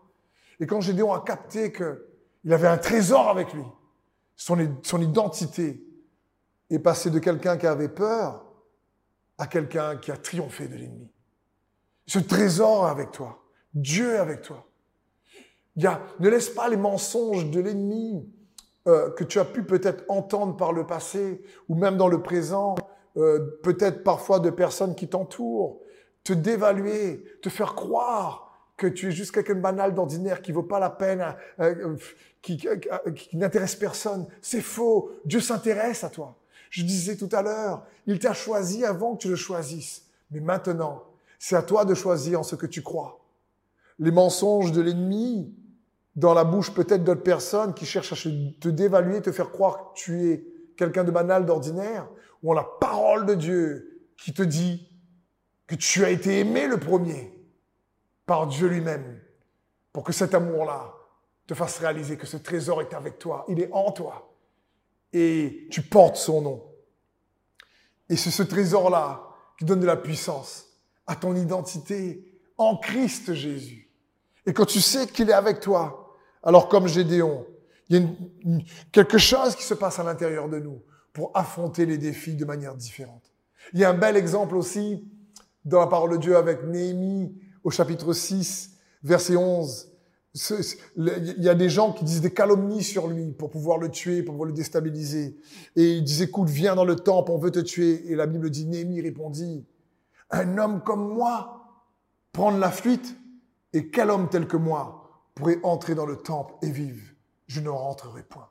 [0.61, 3.65] Et quand Gédéon a capté qu'il avait un trésor avec lui,
[4.35, 5.83] son, son identité
[6.69, 8.45] est passée de quelqu'un qui avait peur
[9.39, 11.11] à quelqu'un qui a triomphé de l'ennemi.
[12.05, 13.43] Ce trésor est avec toi.
[13.73, 14.67] Dieu est avec toi.
[15.75, 18.31] Ne laisse pas les mensonges de l'ennemi
[18.87, 22.75] euh, que tu as pu peut-être entendre par le passé ou même dans le présent,
[23.17, 25.81] euh, peut-être parfois de personnes qui t'entourent,
[26.23, 30.63] te dévaluer, te faire croire que tu es juste quelqu'un de banal, d'ordinaire, qui vaut
[30.63, 31.23] pas la peine,
[31.59, 31.95] euh,
[32.41, 34.25] qui, qui n'intéresse personne.
[34.41, 35.11] C'est faux.
[35.25, 36.37] Dieu s'intéresse à toi.
[36.69, 40.05] Je disais tout à l'heure, il t'a choisi avant que tu le choisisses.
[40.31, 41.03] Mais maintenant,
[41.37, 43.19] c'est à toi de choisir en ce que tu crois.
[43.99, 45.53] Les mensonges de l'ennemi,
[46.15, 49.99] dans la bouche peut-être d'autres personnes qui cherchent à te dévaluer, te faire croire que
[49.99, 50.45] tu es
[50.77, 52.07] quelqu'un de banal, d'ordinaire,
[52.41, 54.89] ou en la parole de Dieu qui te dit
[55.67, 57.31] que tu as été aimé le premier
[58.31, 59.19] par Dieu lui-même,
[59.91, 60.93] pour que cet amour-là
[61.47, 64.33] te fasse réaliser que ce trésor est avec toi, il est en toi
[65.11, 66.63] et tu portes son nom.
[68.07, 69.21] Et c'est ce trésor-là
[69.59, 70.65] qui donne de la puissance
[71.07, 72.25] à ton identité
[72.57, 73.91] en Christ Jésus.
[74.45, 77.45] Et quand tu sais qu'il est avec toi, alors comme Gédéon,
[77.89, 78.61] il y a
[78.93, 82.75] quelque chose qui se passe à l'intérieur de nous pour affronter les défis de manière
[82.75, 83.29] différente.
[83.73, 85.05] Il y a un bel exemple aussi
[85.65, 89.91] dans la parole de Dieu avec Néhémie au chapitre 6, verset 11
[90.33, 94.23] il y a des gens qui disent des calomnies sur lui pour pouvoir le tuer,
[94.23, 95.37] pour pouvoir le déstabiliser.
[95.75, 98.09] Et ils disent, écoute, viens dans le temple, on veut te tuer.
[98.09, 99.65] Et la Bible dit, Néhémie répondit,
[100.29, 101.57] un homme comme moi
[102.31, 103.17] prendre la fuite,
[103.73, 107.05] et quel homme tel que moi pourrait entrer dans le temple et vivre?
[107.47, 108.47] Je ne rentrerai point.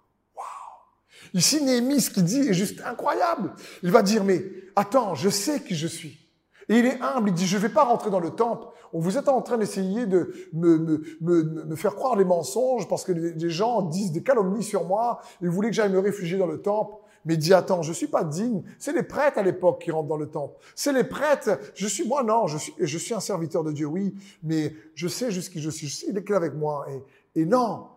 [1.33, 3.55] Ici, Néhémie, ce qu'il dit est juste incroyable.
[3.83, 4.44] Il va dire, mais
[4.77, 6.29] attends, je sais qui je suis.
[6.70, 8.68] Et il est humble, il dit, je ne vais pas rentrer dans le temple.
[8.92, 13.02] Vous êtes en train d'essayer de me, me, me, me, faire croire les mensonges parce
[13.02, 16.46] que les gens disent des calomnies sur moi et vous que j'aille me réfugier dans
[16.46, 16.94] le temple.
[17.24, 18.62] Mais il dit, attends, je suis pas digne.
[18.78, 20.59] C'est les prêtres à l'époque qui rentrent dans le temple.
[20.76, 21.59] C'est les prêtres.
[21.74, 25.09] Je suis moi, non, je suis, je suis un serviteur de Dieu, oui, mais je
[25.09, 25.88] sais jusqu'où je suis.
[25.88, 26.87] Je il est avec moi.
[27.35, 27.88] Et, et non,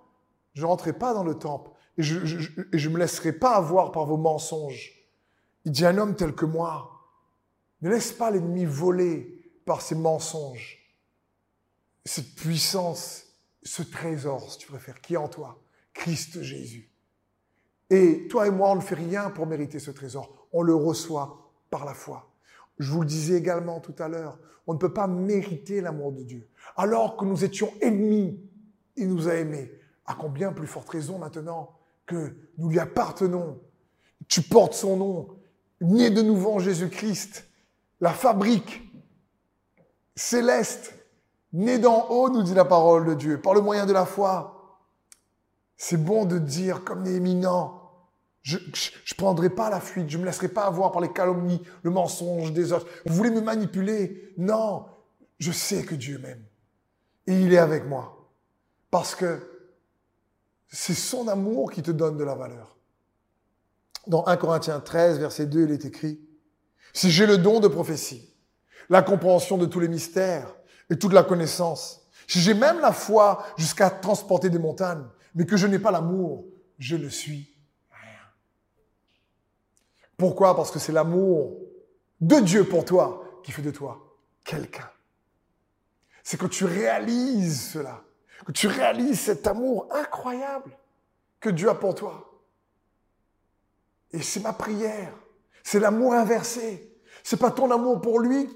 [0.55, 1.69] je ne rentrerai pas dans le temple.
[1.99, 4.93] Et je ne me laisserai pas avoir par vos mensonges.
[5.63, 6.92] Il dit, un homme tel que moi,
[7.83, 10.83] ne laisse pas l'ennemi voler par ses mensonges
[12.05, 13.25] cette puissance,
[13.63, 15.61] ce trésor, si tu préfères, qui est en toi,
[15.93, 16.89] Christ Jésus.
[17.89, 20.47] Et toi et moi, on ne fait rien pour mériter ce trésor.
[20.51, 22.33] On le reçoit par la foi.
[22.79, 26.23] Je vous le disais également tout à l'heure, on ne peut pas mériter l'amour de
[26.23, 26.49] Dieu.
[26.75, 28.39] Alors que nous étions ennemis,
[28.95, 29.71] il nous a aimés.
[30.05, 33.61] À combien plus forte raison maintenant que nous lui appartenons.
[34.27, 35.27] Tu portes son nom,
[35.81, 37.47] né de nouveau en Jésus-Christ
[38.03, 38.81] la fabrique
[40.13, 40.93] céleste,
[41.53, 44.81] née d'en haut, nous dit la parole de Dieu, par le moyen de la foi.
[45.77, 47.71] C'est bon de dire comme Néhémie, non,
[48.41, 51.61] je ne prendrai pas la fuite, je ne me laisserai pas avoir par les calomnies,
[51.81, 52.87] le mensonge des autres.
[53.05, 54.33] Vous voulez me manipuler?
[54.37, 54.85] Non,
[55.39, 56.43] je sais que Dieu m'aime.
[57.25, 58.27] Et il est avec moi.
[58.91, 59.39] Parce que
[60.67, 62.75] c'est son amour qui te donne de la valeur.
[64.07, 66.19] Dans 1 Corinthiens 13, verset 2, il est écrit,
[66.93, 68.33] si j'ai le don de prophétie,
[68.89, 70.55] la compréhension de tous les mystères
[70.89, 75.57] et toute la connaissance, si j'ai même la foi jusqu'à transporter des montagnes, mais que
[75.57, 76.45] je n'ai pas l'amour,
[76.77, 77.55] je ne suis
[77.91, 78.19] rien.
[80.15, 80.55] Pourquoi?
[80.55, 81.57] Parce que c'est l'amour
[82.21, 83.99] de Dieu pour toi qui fait de toi
[84.45, 84.89] quelqu'un.
[86.23, 88.03] C'est que tu réalises cela,
[88.45, 90.77] que tu réalises cet amour incroyable
[91.39, 92.39] que Dieu a pour toi.
[94.11, 95.13] Et c'est ma prière
[95.63, 96.93] c'est l'amour inversé.
[97.23, 98.49] C'est pas ton amour pour lui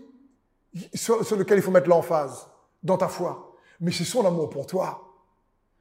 [0.94, 2.48] sur, lequel il faut mettre l'emphase
[2.84, 5.04] dans ta foi, mais c'est son amour pour toi.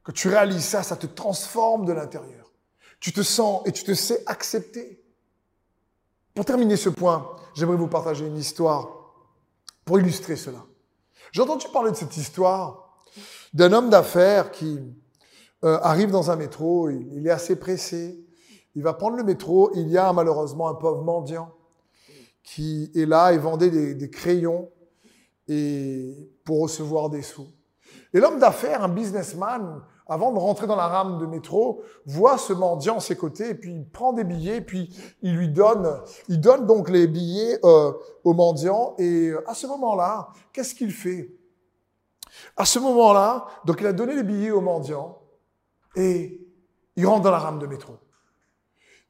[0.05, 2.53] Que tu réalises ça, ça te transforme de l'intérieur.
[3.01, 5.03] Tu te sens et tu te sais accepter.
[6.33, 8.89] Pour terminer ce point, j'aimerais vous partager une histoire
[9.85, 10.65] pour illustrer cela.
[11.33, 13.03] J'ai entendu parler de cette histoire
[13.53, 14.81] d'un homme d'affaires qui
[15.65, 18.26] euh, arrive dans un métro, il est assez pressé,
[18.77, 19.71] il va prendre le métro.
[19.75, 21.51] Il y a malheureusement un pauvre mendiant
[22.43, 24.71] qui est là et vendait des, crayons
[26.45, 27.49] pour recevoir des sous.
[28.12, 32.53] Et l'homme d'affaires, un businessman, avant de rentrer dans la rame de métro, voit ce
[32.53, 36.41] mendiant à ses côtés, et puis il prend des billets, puis il lui donne, il
[36.41, 38.95] donne donc les billets euh, au mendiant.
[38.99, 41.35] Et à ce moment-là, qu'est-ce qu'il fait?
[42.57, 45.19] À ce moment-là, donc il a donné les billets au mendiant,
[45.97, 46.47] et
[46.95, 47.95] il rentre dans la rame de métro.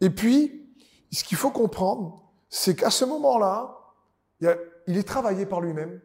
[0.00, 0.68] Et puis,
[1.12, 3.78] ce qu'il faut comprendre, c'est qu'à ce moment-là,
[4.40, 6.00] il est travaillé par lui-même,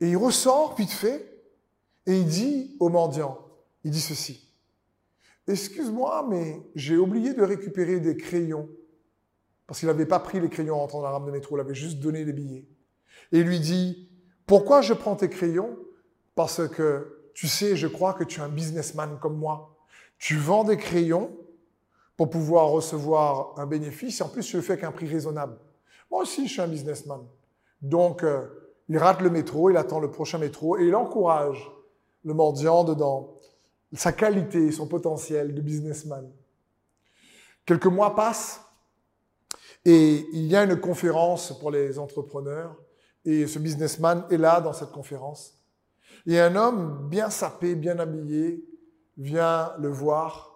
[0.00, 1.42] et il ressort vite fait,
[2.06, 3.38] et il dit au mendiant,
[3.84, 4.52] il dit ceci.
[5.48, 8.68] Excuse-moi, mais j'ai oublié de récupérer des crayons.
[9.66, 11.60] Parce qu'il n'avait pas pris les crayons en entrant dans la rame de métro, il
[11.60, 12.68] avait juste donné les billets.
[13.32, 14.08] Et il lui dit,
[14.46, 15.76] pourquoi je prends tes crayons?
[16.34, 19.76] Parce que tu sais, je crois que tu es un businessman comme moi.
[20.18, 21.36] Tu vends des crayons
[22.16, 25.58] pour pouvoir recevoir un bénéfice et en plus tu le fais qu'un prix raisonnable.
[26.10, 27.26] Moi aussi, je suis un businessman.
[27.82, 28.46] Donc, euh,
[28.88, 31.70] il rate le métro, il attend le prochain métro et il encourage
[32.24, 33.36] le mendiant dedans
[33.92, 36.30] sa qualité, son potentiel de businessman.
[37.64, 38.60] Quelques mois passent
[39.84, 42.76] et il y a une conférence pour les entrepreneurs
[43.24, 45.58] et ce businessman est là dans cette conférence.
[46.26, 48.64] Et un homme bien sapé, bien habillé,
[49.16, 50.55] vient le voir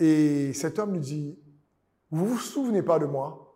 [0.00, 1.38] et cet homme lui dit,
[2.10, 3.54] vous vous souvenez pas de moi?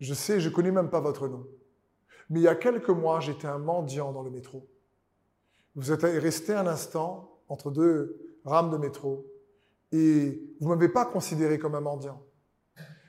[0.00, 1.46] Je sais, je connais même pas votre nom.
[2.30, 4.66] Mais il y a quelques mois, j'étais un mendiant dans le métro.
[5.74, 9.26] Vous êtes resté un instant entre deux rames de métro
[9.92, 12.24] et vous m'avez pas considéré comme un mendiant.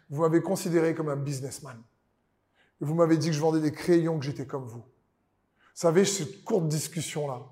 [0.09, 1.81] Vous m'avez considéré comme un businessman.
[2.81, 4.79] vous m'avez dit que je vendais des crayons, que j'étais comme vous.
[4.81, 4.85] Vous
[5.73, 7.45] savez, cette courte discussion-là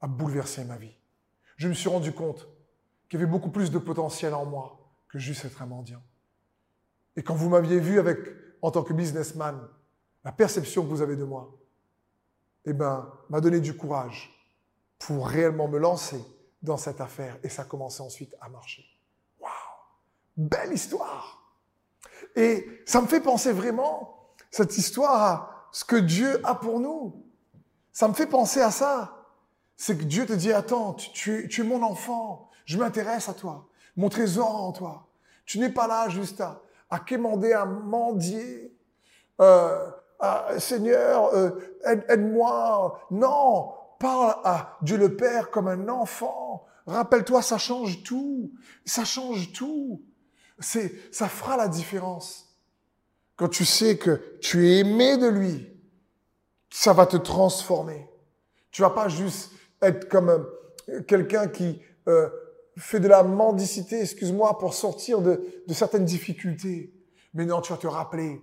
[0.00, 0.96] a bouleversé ma vie.
[1.56, 2.48] Je me suis rendu compte
[3.08, 6.02] qu'il y avait beaucoup plus de potentiel en moi que juste être un mendiant.
[7.16, 8.18] Et quand vous m'aviez vu avec,
[8.62, 9.68] en tant que businessman,
[10.24, 11.56] la perception que vous avez de moi,
[12.64, 14.32] eh ben, m'a donné du courage
[14.98, 16.20] pour réellement me lancer
[16.62, 17.38] dans cette affaire.
[17.42, 18.84] Et ça a commencé ensuite à marcher.
[19.40, 19.50] Waouh
[20.36, 21.56] Belle histoire
[22.34, 27.24] Et ça me fait penser vraiment, cette histoire, à ce que Dieu a pour nous.
[27.92, 29.26] Ça me fait penser à ça.
[29.76, 34.10] C'est que Dieu te dit, attends, tu, es mon enfant, je m'intéresse à toi, mon
[34.10, 35.08] trésor en toi.
[35.46, 38.76] Tu n'es pas là juste à, à quémander, à mendier.
[39.40, 39.90] Euh,
[40.58, 41.50] Seigneur, euh,
[42.08, 43.00] aide-moi.
[43.10, 46.66] non, parle à Dieu le Père comme un enfant.
[46.86, 48.52] Rappelle-toi, ça change tout.
[48.84, 50.02] Ça change tout.
[50.58, 52.56] C'est, ça fera la différence.
[53.36, 55.68] Quand tu sais que tu es aimé de lui,
[56.70, 58.08] ça va te transformer.
[58.70, 59.52] Tu vas pas juste
[59.82, 60.30] être comme
[60.88, 62.30] euh, quelqu'un qui euh,
[62.76, 66.92] fait de la mendicité, excuse-moi, pour sortir de, certaines difficultés.
[67.34, 68.42] Mais non, tu vas te rappeler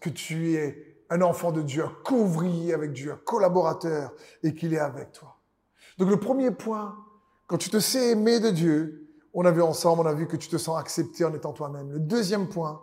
[0.00, 4.74] que tu es un enfant de Dieu, un couvrier avec Dieu, un collaborateur, et qu'il
[4.74, 5.36] est avec toi.
[5.98, 6.96] Donc le premier point,
[7.46, 10.36] quand tu te sais aimer de Dieu, on a vu ensemble, on a vu que
[10.36, 11.90] tu te sens accepté en étant toi-même.
[11.90, 12.82] Le deuxième point,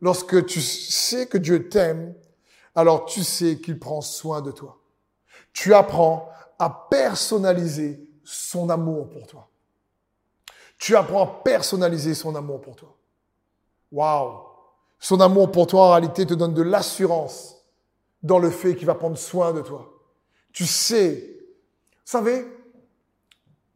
[0.00, 2.14] lorsque tu sais que Dieu t'aime,
[2.74, 4.80] alors tu sais qu'il prend soin de toi.
[5.52, 6.28] Tu apprends
[6.58, 9.48] à personnaliser son amour pour toi.
[10.84, 12.94] Tu apprends à personnaliser son amour pour toi.
[13.90, 14.42] Waouh!
[14.98, 17.64] Son amour pour toi, en réalité, te donne de l'assurance
[18.22, 19.90] dans le fait qu'il va prendre soin de toi.
[20.52, 22.46] Tu sais, vous savez,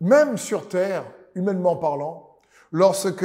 [0.03, 2.37] même sur Terre, humainement parlant,
[2.73, 3.25] lorsque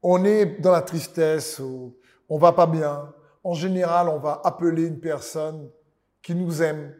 [0.00, 1.96] on est dans la tristesse ou
[2.28, 5.68] on va pas bien, en général, on va appeler une personne
[6.22, 6.94] qui nous aime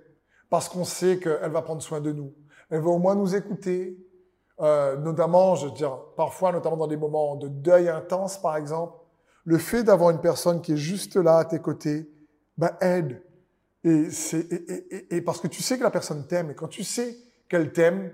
[0.50, 2.34] parce qu'on sait qu'elle va prendre soin de nous.
[2.70, 4.04] Elle va au moins nous écouter,
[4.60, 8.94] euh, notamment, je veux dire, parfois, notamment dans des moments de deuil intense, par exemple,
[9.44, 12.10] le fait d'avoir une personne qui est juste là à tes côtés,
[12.56, 13.22] ben aide.
[13.84, 16.82] Et, c'est, et, et, parce que tu sais que la personne t'aime, et quand tu
[16.82, 17.16] sais
[17.48, 18.12] qu'elle t'aime,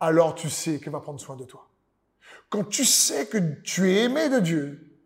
[0.00, 1.68] alors tu sais qu'elle va prendre soin de toi.
[2.50, 4.98] Quand tu sais que tu es aimé de Dieu,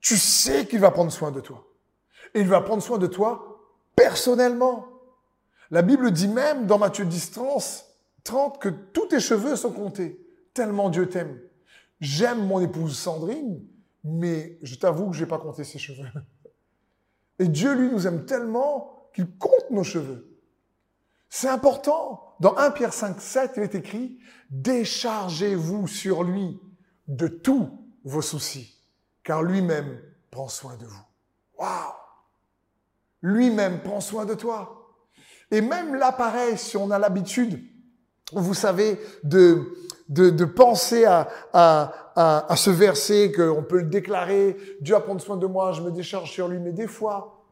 [0.00, 1.66] tu sais qu'il va prendre soin de toi.
[2.34, 3.60] Et il va prendre soin de toi
[3.96, 4.86] personnellement.
[5.70, 7.32] La Bible dit même dans Matthieu 10,
[8.24, 10.23] 30 que tous tes cheveux sont comptés,
[10.54, 11.38] tellement Dieu t'aime.
[12.00, 13.66] J'aime mon épouse Sandrine,
[14.04, 16.08] mais je t'avoue que je n'ai pas compté ses cheveux.
[17.38, 20.38] Et Dieu, lui, nous aime tellement qu'il compte nos cheveux.
[21.28, 22.36] C'est important.
[22.40, 24.18] Dans 1 Pierre 5, 7, il est écrit,
[24.50, 26.60] déchargez-vous sur lui
[27.08, 27.68] de tous
[28.04, 28.80] vos soucis,
[29.22, 31.02] car lui-même prend soin de vous.
[31.58, 31.92] Waouh!
[33.22, 34.96] Lui-même prend soin de toi.
[35.50, 37.62] Et même là, pareil, si on a l'habitude,
[38.32, 39.72] vous savez, de,
[40.08, 45.72] de, penser à ce verset, qu'on peut le déclarer, Dieu va prendre soin de moi,
[45.72, 47.44] je me décharge sur lui, mais des fois,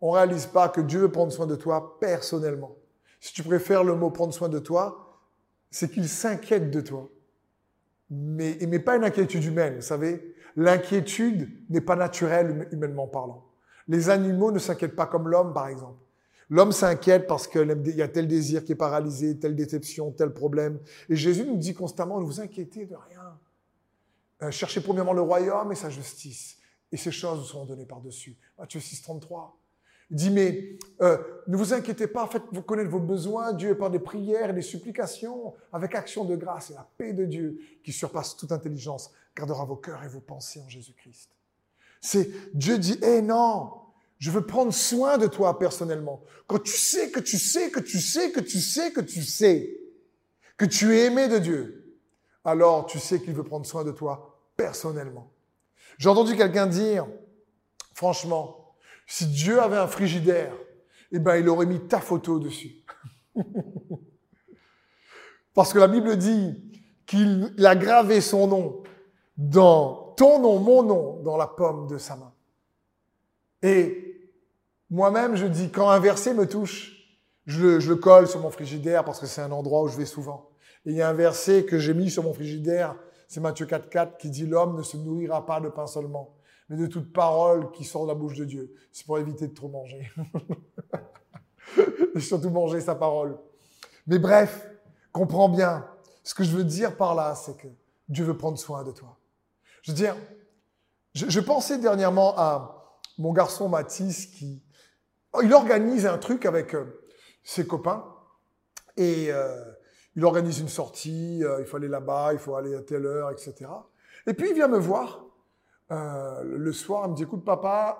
[0.00, 2.76] on réalise pas que Dieu veut prendre soin de toi personnellement.
[3.20, 5.20] Si tu préfères le mot prendre soin de toi,
[5.70, 7.08] c'est qu'il s'inquiète de toi.
[8.10, 10.34] Mais, mais pas une inquiétude humaine, vous savez.
[10.56, 13.44] L'inquiétude n'est pas naturelle humainement parlant.
[13.86, 15.98] Les animaux ne s'inquiètent pas comme l'homme, par exemple.
[16.50, 20.78] L'homme s'inquiète parce qu'il y a tel désir qui est paralysé, telle déception, tel problème.
[21.08, 23.38] Et Jésus nous dit constamment, ne vous inquiétez de rien.
[24.42, 26.58] Euh, cherchez premièrement le royaume et sa justice.
[26.90, 28.36] Et ces choses vous seront données par-dessus.
[28.58, 29.58] Matthieu 6, 33.
[30.10, 33.98] Il dit, mais euh, ne vous inquiétez pas, faites-vous connaître vos besoins, Dieu par des
[33.98, 38.36] prières et des supplications, avec action de grâce et la paix de Dieu, qui surpasse
[38.36, 41.30] toute intelligence, gardera vos cœurs et vos pensées en Jésus-Christ.
[42.00, 43.72] C'est Dieu dit, eh non,
[44.18, 46.22] je veux prendre soin de toi personnellement.
[46.46, 49.78] Quand tu sais que tu sais que tu sais que tu sais que tu sais
[50.56, 51.96] que tu es aimé de Dieu,
[52.44, 55.32] alors tu sais qu'il veut prendre soin de toi personnellement.
[55.98, 57.06] J'ai entendu quelqu'un dire,
[57.94, 58.74] franchement,
[59.06, 60.52] si Dieu avait un frigidaire,
[61.12, 62.84] eh ben, il aurait mis ta photo dessus.
[65.54, 66.54] Parce que la Bible dit
[67.06, 68.82] qu'il a gravé son nom
[69.36, 72.32] dans ton nom, mon nom, dans la pomme de sa main.
[73.62, 74.07] Et
[74.90, 76.92] moi-même, je dis, quand un verset me touche,
[77.46, 79.96] je le, je le colle sur mon frigidaire parce que c'est un endroit où je
[79.96, 80.50] vais souvent.
[80.86, 82.96] Et il y a un verset que j'ai mis sur mon frigidaire,
[83.26, 86.34] c'est Matthieu 4.4 qui dit, l'homme ne se nourrira pas de pain seulement,
[86.68, 88.74] mais de toute parole qui sort de la bouche de Dieu.
[88.92, 90.10] C'est pour éviter de trop manger.
[92.14, 93.38] Et surtout manger sa parole.
[94.06, 94.70] Mais bref,
[95.12, 95.86] comprends bien.
[96.24, 97.68] Ce que je veux dire par là, c'est que
[98.08, 99.18] Dieu veut prendre soin de toi.
[99.82, 100.16] Je veux dire,
[101.14, 104.62] je, pensais dernièrement à mon garçon Mathis qui,
[105.42, 106.84] il organise un truc avec euh,
[107.42, 108.04] ses copains
[108.96, 109.64] et euh,
[110.16, 113.30] il organise une sortie, euh, il faut aller là-bas, il faut aller à telle heure,
[113.30, 113.54] etc.
[114.26, 115.24] Et puis il vient me voir
[115.90, 117.98] le soir, elle me dit, écoute papa,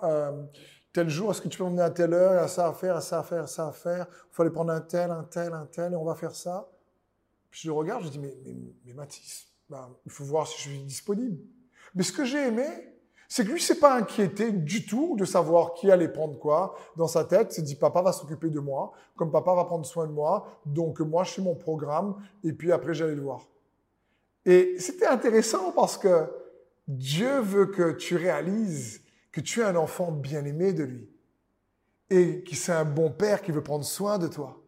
[0.92, 2.74] tel jour, est-ce que tu peux m'emmener à telle heure, il y a ça à
[2.74, 5.24] faire, à ça à faire, ça à faire, il faut aller prendre un tel, un
[5.24, 6.68] tel, un tel, et on va faire ça.
[7.50, 10.58] Puis je le regarde, je dis, mais, mais, mais Mathis, ben, il faut voir si
[10.58, 11.38] je suis disponible.
[11.94, 12.66] Mais ce que j'ai aimé,
[13.28, 17.06] c'est que lui s'est pas inquiété du tout de savoir qui allait prendre quoi dans
[17.06, 17.52] sa tête.
[17.52, 21.00] S'est dit, papa va s'occuper de moi, comme papa va prendre soin de moi, donc
[21.00, 23.46] moi je fais mon programme, et puis après j'allais le voir.
[24.46, 26.26] Et c'était intéressant parce que
[26.86, 31.10] Dieu veut que tu réalises que tu es un enfant bien-aimé de lui
[32.08, 34.62] et que c'est un bon père qui veut prendre soin de toi.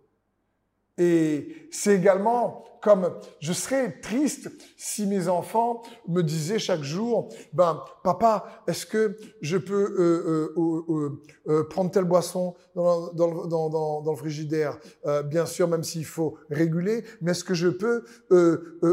[0.98, 7.82] Et c'est également comme je serais triste si mes enfants me disaient chaque jour, ben
[8.02, 14.16] papa, est-ce que je peux euh, euh, euh, prendre telle boisson dans, dans, dans, le
[14.16, 14.78] frigidaire?
[15.26, 18.04] Bien sûr, même s'il faut réguler, mais est-ce que je peux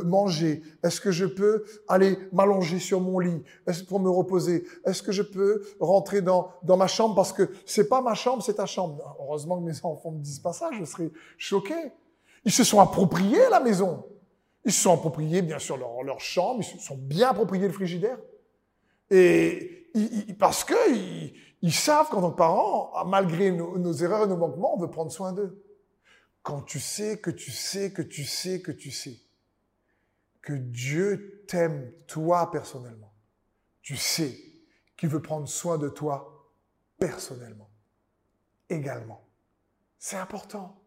[0.06, 0.62] manger?
[0.84, 4.66] Est-ce que je peux aller m'allonger sur mon lit est-ce pour me reposer?
[4.86, 7.16] Est-ce que je peux rentrer dans, dans ma chambre?
[7.16, 9.16] Parce que c'est pas ma chambre, c'est ta chambre.
[9.20, 11.92] Heureusement que mes enfants me disent pas ça, je serais choqué.
[12.46, 14.06] Ils se sont appropriés la maison.
[14.66, 17.74] Ils se sont appropriés, bien sûr, leur, leur chambre, ils se sont bien appropriés le
[17.74, 18.18] frigidaire.
[19.10, 19.90] Et
[20.38, 20.76] parce que
[21.62, 24.90] ils, savent qu'en tant que parents, malgré nos, nos erreurs et nos manquements, on veut
[24.90, 25.64] prendre soin d'eux.
[26.44, 29.20] Quand tu sais que tu sais que tu sais que tu sais
[30.42, 33.14] que Dieu t'aime toi personnellement,
[33.82, 34.38] tu sais
[34.96, 36.52] qu'il veut prendre soin de toi
[36.98, 37.70] personnellement
[38.70, 39.24] également.
[40.00, 40.78] C'est important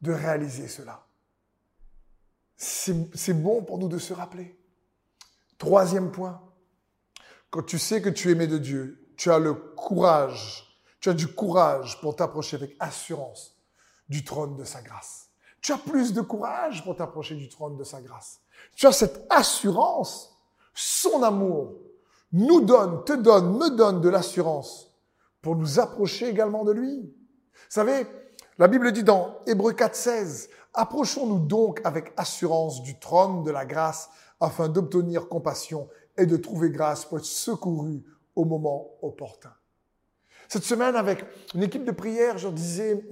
[0.00, 1.06] de réaliser cela.
[2.56, 4.58] C'est bon pour nous de se rappeler.
[5.58, 6.40] Troisième point,
[7.50, 11.14] quand tu sais que tu es aimé de Dieu, tu as le courage, tu as
[11.14, 13.56] du courage pour t'approcher avec assurance
[14.08, 15.28] du trône de sa grâce.
[15.60, 18.40] Tu as plus de courage pour t'approcher du trône de sa grâce.
[18.76, 20.36] Tu as cette assurance,
[20.74, 21.74] son amour
[22.32, 24.94] nous donne, te donne, me donne de l'assurance
[25.42, 27.00] pour nous approcher également de lui.
[27.00, 28.06] Vous savez,
[28.58, 34.10] la Bible dit dans Hébreu 4.16, Approchons-nous donc avec assurance du trône de la grâce
[34.40, 38.04] afin d'obtenir compassion et de trouver grâce pour être secouru
[38.34, 39.52] au moment opportun.
[40.48, 43.04] Cette semaine, avec une équipe de prière, je disais,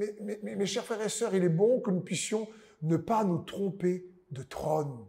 [0.43, 2.49] mes, chers frères et sœurs, il est bon que nous puissions
[2.83, 5.07] ne pas nous tromper de trône.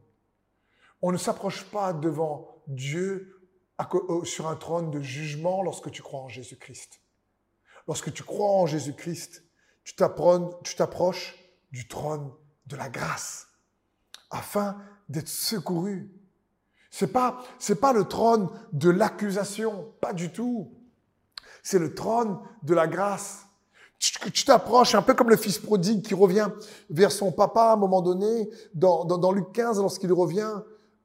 [1.01, 3.39] On ne s'approche pas devant Dieu
[4.23, 6.99] sur un trône de jugement lorsque tu crois en Jésus-Christ.
[7.87, 9.43] Lorsque tu crois en Jésus-Christ,
[9.87, 11.35] tu t'approches
[11.71, 12.29] du trône
[12.65, 13.47] de la grâce
[14.29, 14.77] afin
[15.07, 16.11] d'être secouru.
[16.91, 20.73] C'est pas, c'est pas le trône de l'accusation, pas du tout.
[21.63, 23.45] C'est le trône de la grâce.
[23.97, 26.49] Tu t'approches un peu comme le fils prodigue qui revient
[26.89, 30.61] vers son papa à un moment donné, dans, Luc 15, lorsqu'il revient,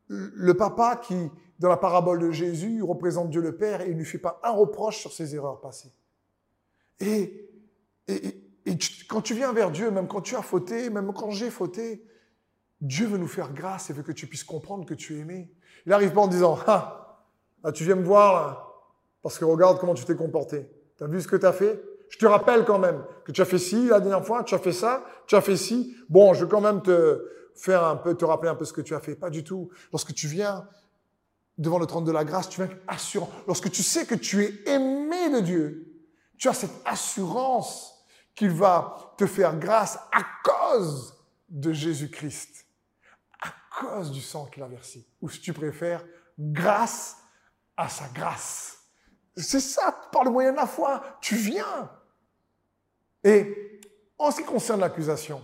[0.08, 1.30] le papa qui,
[1.60, 4.40] dans la parabole de Jésus, représente Dieu le Père et il ne lui fait pas
[4.42, 5.92] un reproche sur ses erreurs passées.
[7.00, 7.48] Et,
[8.64, 12.04] et quand tu viens vers Dieu, même quand tu as fauté, même quand j'ai fauté,
[12.80, 15.52] Dieu veut nous faire grâce et veut que tu puisses comprendre que tu es aimé.
[15.86, 17.24] Il n'arrive pas en disant, ah,
[17.64, 18.66] ah, tu viens me voir là,
[19.22, 20.68] parce que regarde comment tu t'es comporté.
[20.96, 21.82] Tu as vu ce que tu as fait?
[22.08, 24.58] Je te rappelle quand même que tu as fait ci la dernière fois, tu as
[24.58, 25.96] fait ça, tu as fait ci.
[26.08, 28.80] Bon, je vais quand même te faire un peu, te rappeler un peu ce que
[28.80, 29.14] tu as fait.
[29.14, 29.70] Pas du tout.
[29.92, 30.68] Lorsque tu viens
[31.58, 33.30] devant le trône de la grâce, tu viens assurant.
[33.46, 36.04] Lorsque tu sais que tu es aimé de Dieu,
[36.36, 37.91] tu as cette assurance
[38.34, 41.14] qu'il va te faire grâce à cause
[41.48, 42.66] de Jésus-Christ,
[43.42, 46.04] à cause du sang qu'il a versé, ou si tu préfères,
[46.38, 47.16] grâce
[47.76, 48.78] à sa grâce.
[49.36, 51.90] C'est ça, par le moyen de la foi, tu viens.
[53.24, 53.80] Et
[54.18, 55.42] en ce qui concerne l'accusation,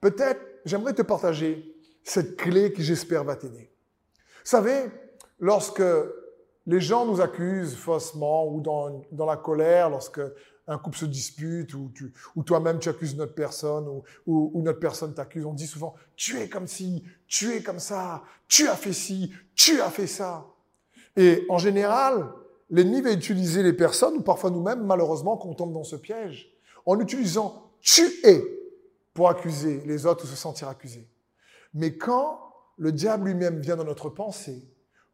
[0.00, 3.72] peut-être j'aimerais te partager cette clé qui j'espère va t'aider.
[4.14, 4.90] Vous savez,
[5.38, 5.82] lorsque
[6.66, 10.20] les gens nous accusent faussement ou dans, dans la colère, lorsque
[10.68, 11.92] un couple se dispute ou,
[12.34, 15.94] ou toi-même tu accuses notre personne ou, ou, ou notre personne t'accuse, on dit souvent
[16.16, 20.06] tu es comme ci, tu es comme ça, tu as fait ci, tu as fait
[20.06, 20.46] ça.
[21.16, 22.32] Et en général,
[22.70, 26.52] l'ennemi va utiliser les personnes ou parfois nous-mêmes, malheureusement, qu'on tombe dans ce piège,
[26.84, 28.42] en utilisant tu es
[29.14, 31.08] pour accuser les autres ou se sentir accusé.
[31.72, 32.40] Mais quand
[32.76, 34.62] le diable lui-même vient dans notre pensée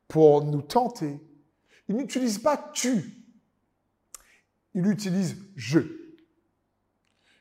[0.09, 1.21] pour nous tenter,
[1.89, 3.22] il n'utilise pas tu,
[4.75, 5.81] il utilise je.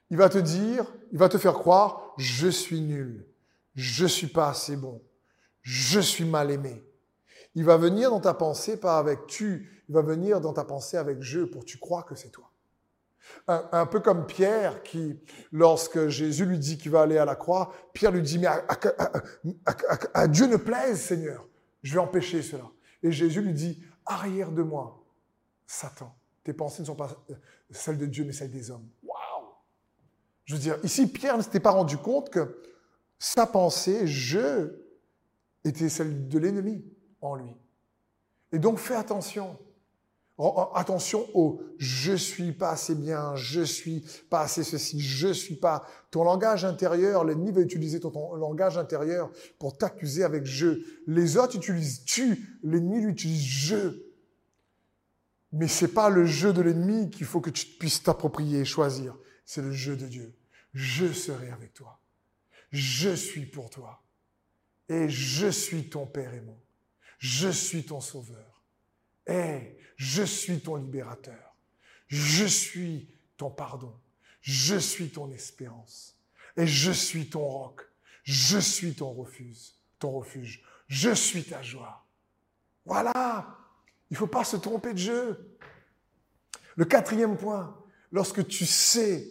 [0.09, 3.25] Il va te dire, il va te faire croire, je suis nul,
[3.75, 5.01] je suis pas assez bon,
[5.61, 6.83] je suis mal aimé.
[7.55, 10.97] Il va venir dans ta pensée pas avec tu, il va venir dans ta pensée
[10.97, 12.51] avec je pour tu crois que c'est toi.
[13.47, 15.19] Un, peu comme Pierre qui,
[15.51, 18.47] lorsque Jésus lui dit qu'il va aller à la croix, Pierre lui dit, mais
[20.13, 21.47] à Dieu ne plaise, Seigneur,
[21.83, 22.69] je vais empêcher cela.
[23.03, 25.03] Et Jésus lui dit, arrière de moi,
[25.65, 26.15] Satan.
[26.43, 27.35] Tes pensées ne sont pas euh,
[27.69, 28.87] celles de Dieu, mais celles des hommes.
[29.03, 29.49] Waouh
[30.45, 32.61] Je veux dire, ici, Pierre ne s'était pas rendu compte que
[33.19, 34.73] sa pensée, je,
[35.63, 36.83] était celle de l'ennemi
[37.21, 37.55] en lui.
[38.51, 39.57] Et donc, fais attention.
[40.73, 45.85] Attention au je suis pas assez bien, je suis pas assez ceci, je suis pas.
[46.09, 49.29] Ton langage intérieur, l'ennemi va utiliser ton, langage intérieur
[49.59, 50.79] pour t'accuser avec je.
[51.05, 54.10] Les autres utilisent tu, l'ennemi lui utilise je.
[55.53, 59.15] Mais c'est pas le jeu de l'ennemi qu'il faut que tu puisses t'approprier et choisir.
[59.45, 60.33] C'est le jeu de Dieu.
[60.73, 61.99] Je serai avec toi.
[62.71, 64.01] Je suis pour toi.
[64.87, 66.59] Et je suis ton Père aimant.
[67.17, 68.63] Je suis ton Sauveur.
[69.27, 71.55] Et je suis ton libérateur.
[72.07, 73.93] Je suis ton pardon.
[74.41, 76.17] Je suis ton espérance.
[76.57, 77.81] Et je suis ton roc.
[78.23, 79.73] Je suis ton refuge.
[79.99, 80.63] Ton refuge.
[80.87, 82.05] Je suis ta joie.
[82.85, 83.60] Voilà.
[84.11, 85.57] Il ne faut pas se tromper de jeu.
[86.75, 87.75] Le quatrième point,
[88.11, 89.25] lorsque tu sais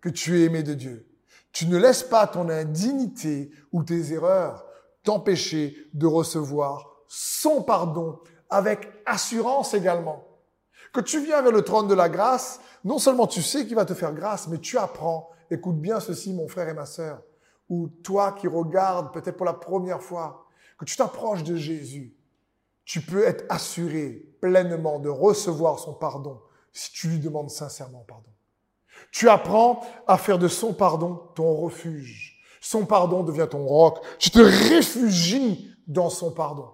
[0.00, 1.08] que tu es aimé de Dieu,
[1.52, 4.66] tu ne laisses pas ton indignité ou tes erreurs
[5.02, 8.20] t'empêcher de recevoir son pardon
[8.50, 10.26] avec assurance également.
[10.92, 13.86] Que tu viens vers le trône de la grâce, non seulement tu sais qu'il va
[13.86, 17.22] te faire grâce, mais tu apprends, écoute bien ceci mon frère et ma sœur,
[17.68, 20.46] ou toi qui regardes peut-être pour la première fois,
[20.78, 22.14] que tu t'approches de Jésus,
[22.86, 26.40] tu peux être assuré pleinement de recevoir son pardon
[26.72, 28.30] si tu lui demandes sincèrement pardon.
[29.10, 32.40] Tu apprends à faire de son pardon ton refuge.
[32.60, 33.98] Son pardon devient ton roc.
[34.18, 36.70] Tu te réfugies dans son pardon.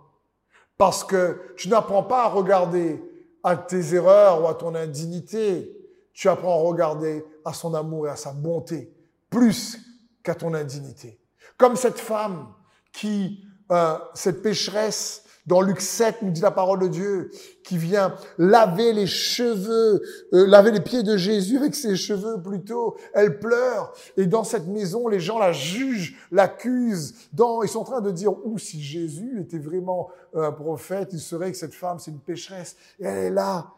[0.76, 3.02] Parce que tu n'apprends pas à regarder
[3.42, 5.74] à tes erreurs ou à ton indignité.
[6.12, 8.94] Tu apprends à regarder à son amour et à sa bonté
[9.30, 9.78] plus
[10.22, 11.18] qu'à ton indignité.
[11.56, 12.52] Comme cette femme
[12.92, 17.30] qui, euh, cette pécheresse dans Luc 7, nous dit la parole de Dieu,
[17.64, 22.96] qui vient laver les cheveux, euh, laver les pieds de Jésus avec ses cheveux plutôt.
[23.12, 23.92] Elle pleure.
[24.16, 27.14] Et dans cette maison, les gens la jugent, l'accusent.
[27.32, 31.20] Dans, ils sont en train de dire, ou si Jésus était vraiment un prophète, il
[31.20, 32.76] serait que cette femme, c'est une pécheresse.
[33.00, 33.72] Et elle est là.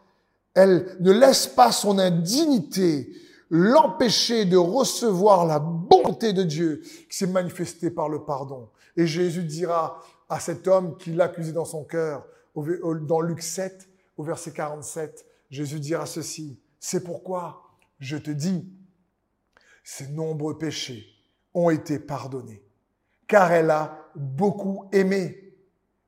[0.53, 3.09] Elle ne laisse pas son indignité
[3.49, 8.69] l'empêcher de recevoir la bonté de Dieu qui s'est manifestée par le pardon.
[8.97, 12.25] Et Jésus dira, à cet homme qui l'accusait dans son cœur.
[12.55, 17.63] Dans Luc 7, au verset 47, Jésus dira ceci, c'est pourquoi
[17.99, 18.71] je te dis,
[19.83, 21.05] ses nombreux péchés
[21.53, 22.63] ont été pardonnés,
[23.27, 25.55] car elle a beaucoup aimé,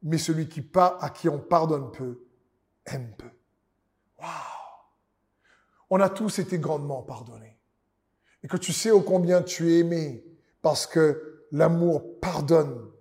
[0.01, 2.25] mais celui qui à qui on pardonne peu,
[2.85, 3.29] aime peu.
[4.19, 4.29] Waouh
[5.89, 7.57] On a tous été grandement pardonnés.
[8.43, 10.23] et que tu sais ô combien tu es aimé
[10.61, 12.91] parce que l'amour pardonne.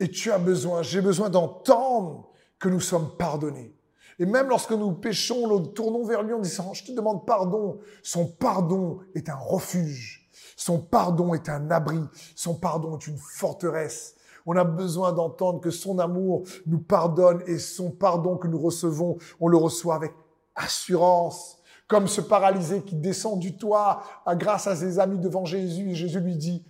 [0.00, 3.74] Et tu as besoin, j'ai besoin d'entendre que nous sommes pardonnés.
[4.18, 7.80] Et même lorsque nous péchons, nous tournons vers lui en disant, je te demande pardon.
[8.02, 10.30] Son pardon est un refuge.
[10.56, 12.00] Son pardon est un abri.
[12.34, 14.14] Son pardon est une forteresse.
[14.46, 19.18] On a besoin d'entendre que son amour nous pardonne et son pardon que nous recevons,
[19.40, 20.12] on le reçoit avec
[20.54, 21.58] assurance.
[21.88, 24.02] Comme ce paralysé qui descend du toit
[24.36, 26.64] grâce à ses amis devant Jésus et Jésus lui dit,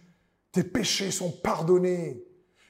[0.52, 2.25] tes péchés sont pardonnés.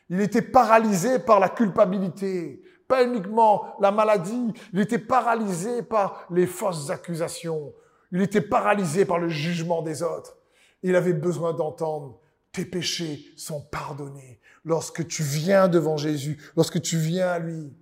[0.09, 6.47] Il était paralysé par la culpabilité, pas uniquement la maladie, il était paralysé par les
[6.47, 7.73] fausses accusations,
[8.13, 10.37] il était paralysé par le jugement des autres.
[10.83, 12.21] Il avait besoin d'entendre,
[12.53, 14.41] tes péchés sont pardonnés.
[14.65, 17.73] Lorsque tu viens devant Jésus, lorsque tu viens à lui,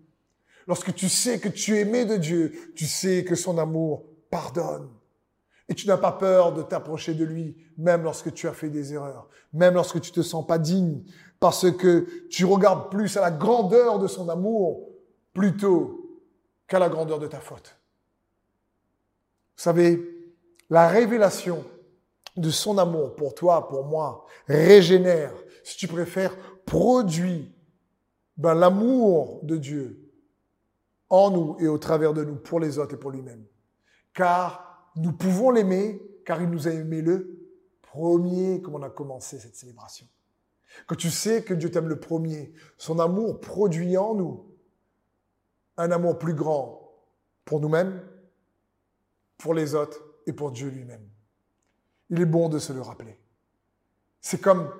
[0.67, 4.89] lorsque tu sais que tu es aimé de Dieu, tu sais que son amour pardonne.
[5.69, 8.93] Et tu n'as pas peur de t'approcher de lui, même lorsque tu as fait des
[8.93, 11.03] erreurs, même lorsque tu te sens pas digne,
[11.45, 14.89] parce que tu regardes plus à la grandeur de son amour
[15.35, 16.23] plutôt
[16.67, 17.79] qu'à la grandeur de ta faute.
[19.55, 20.01] Vous savez,
[20.71, 21.63] la révélation
[22.35, 26.35] de son amour pour toi, pour moi, régénère, si tu préfères,
[26.65, 27.55] produit
[28.39, 30.11] ben, l'amour de Dieu
[31.11, 33.45] en nous et au travers de nous, pour les autres et pour lui-même.
[34.15, 37.39] Car nous pouvons l'aimer, car il nous a aimé le
[37.83, 40.07] premier, comme on a commencé cette célébration.
[40.87, 44.47] Quand tu sais que Dieu t'aime le premier, son amour produit en nous
[45.77, 46.93] un amour plus grand
[47.45, 48.03] pour nous-mêmes,
[49.39, 51.07] pour les autres et pour Dieu lui-même.
[52.11, 53.19] Il est bon de se le rappeler.
[54.21, 54.71] C'est comme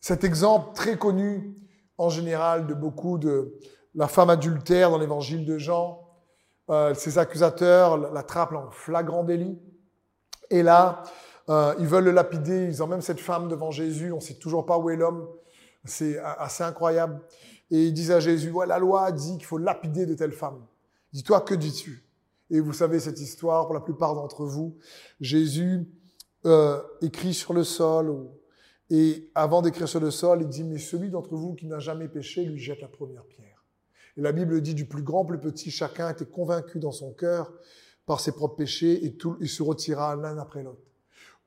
[0.00, 1.56] cet exemple très connu
[1.96, 3.58] en général de beaucoup de
[3.94, 6.06] la femme adultère dans l'évangile de Jean.
[6.70, 9.58] Euh, ses accusateurs l'attrapent en flagrant délit.
[10.50, 11.02] Et là,
[11.48, 12.66] euh, ils veulent le lapider.
[12.66, 14.12] Ils emmènent cette femme devant Jésus.
[14.12, 15.28] On ne sait toujours pas où est l'homme.
[15.84, 17.20] C'est assez incroyable.
[17.70, 20.64] Et ils disent à Jésus, ouais, la loi dit qu'il faut lapider de telle femme.
[21.12, 22.04] Dis-toi, que dis-tu?
[22.50, 24.76] Et vous savez cette histoire, pour la plupart d'entre vous,
[25.20, 25.86] Jésus
[26.46, 28.26] euh, écrit sur le sol,
[28.90, 32.08] et avant d'écrire sur le sol, il dit, mais celui d'entre vous qui n'a jamais
[32.08, 33.64] péché, lui jette la première pierre.
[34.16, 37.52] Et la Bible dit, du plus grand, plus petit, chacun était convaincu dans son cœur
[38.06, 40.87] par ses propres péchés, et tout, il se retira l'un après l'autre.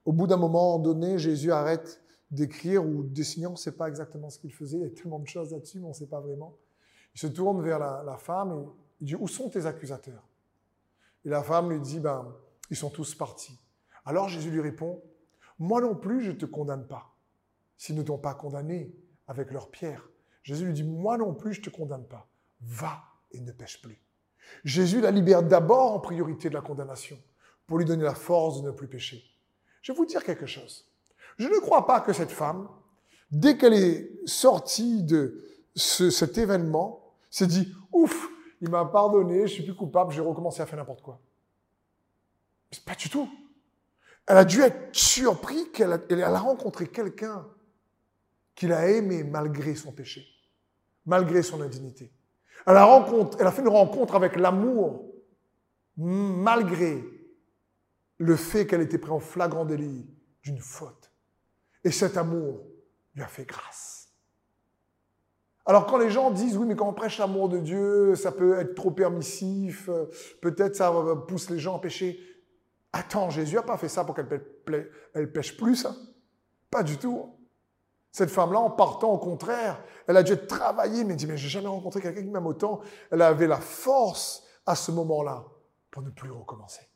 [0.06, 3.88] Au bout d'un moment donné, Jésus arrête d'écrire ou de dessiner, on ne sait pas
[3.88, 6.08] exactement ce qu'il faisait, il y a tellement de choses là-dessus, mais on ne sait
[6.08, 6.56] pas vraiment.
[7.14, 8.66] Il se tourne vers la, femme et
[9.02, 10.24] il dit, où sont tes accusateurs?
[11.26, 12.34] Et la femme lui dit, ben,
[12.70, 13.60] ils sont tous partis.
[14.06, 15.02] Alors Jésus lui répond,
[15.60, 17.14] moi non plus je ne te condamne pas,
[17.78, 18.96] s'ils ne t'ont pas condamné
[19.28, 20.10] avec leurs pierres.
[20.42, 22.28] Jésus lui dit, moi non plus je ne te condamne pas,
[22.62, 24.02] va et ne pêche plus.
[24.64, 27.20] Jésus la libère d'abord en priorité de la condamnation,
[27.68, 29.24] pour lui donner la force de ne plus pécher.
[29.82, 30.88] Je vais vous dire quelque chose.
[31.38, 32.68] Je ne crois pas que cette femme,
[33.32, 35.44] dès qu'elle est sortie de
[35.76, 38.30] cet événement, s'est dit, ouf,
[38.62, 41.20] il m'a pardonné, je suis plus coupable, j'ai recommencé à faire n'importe quoi.
[42.86, 43.30] Pas du tout.
[44.28, 47.48] Elle a dû être surprise qu'elle a, rencontré quelqu'un
[48.54, 50.26] qu'il a aimé malgré son péché,
[51.06, 52.12] malgré son indignité.
[52.68, 53.10] Elle a,
[53.40, 55.06] elle a fait une rencontre avec l'amour
[55.98, 57.04] malgré
[58.22, 60.08] le fait qu'elle était prise en flagrant délit
[60.44, 61.12] d'une faute.
[61.84, 62.64] Et cet amour
[63.16, 64.10] lui a fait grâce.
[65.66, 68.60] Alors quand les gens disent, oui, mais quand on prêche l'amour de Dieu, ça peut
[68.60, 70.06] être trop permissif, euh,
[70.42, 70.94] peut-être ça
[71.28, 72.20] pousse les gens à pécher.
[72.94, 75.86] Attends, Jésus n'a pas fait ça pour qu'elle pêche plus.
[75.86, 75.96] Hein.
[76.70, 77.36] Pas du tout.
[78.12, 81.38] Cette femme-là, en partant, au contraire, elle a dû être travaillée, mais elle dit, mais
[81.38, 82.82] j'ai jamais rencontré quelqu'un qui m'aime autant.
[83.10, 85.46] Elle avait la force à ce moment-là
[85.90, 86.91] pour ne plus recommencer.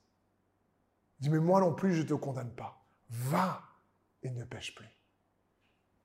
[1.30, 2.86] Mais moi non plus, je ne te condamne pas.
[3.10, 3.62] Va
[4.24, 4.90] et ne pêche plus.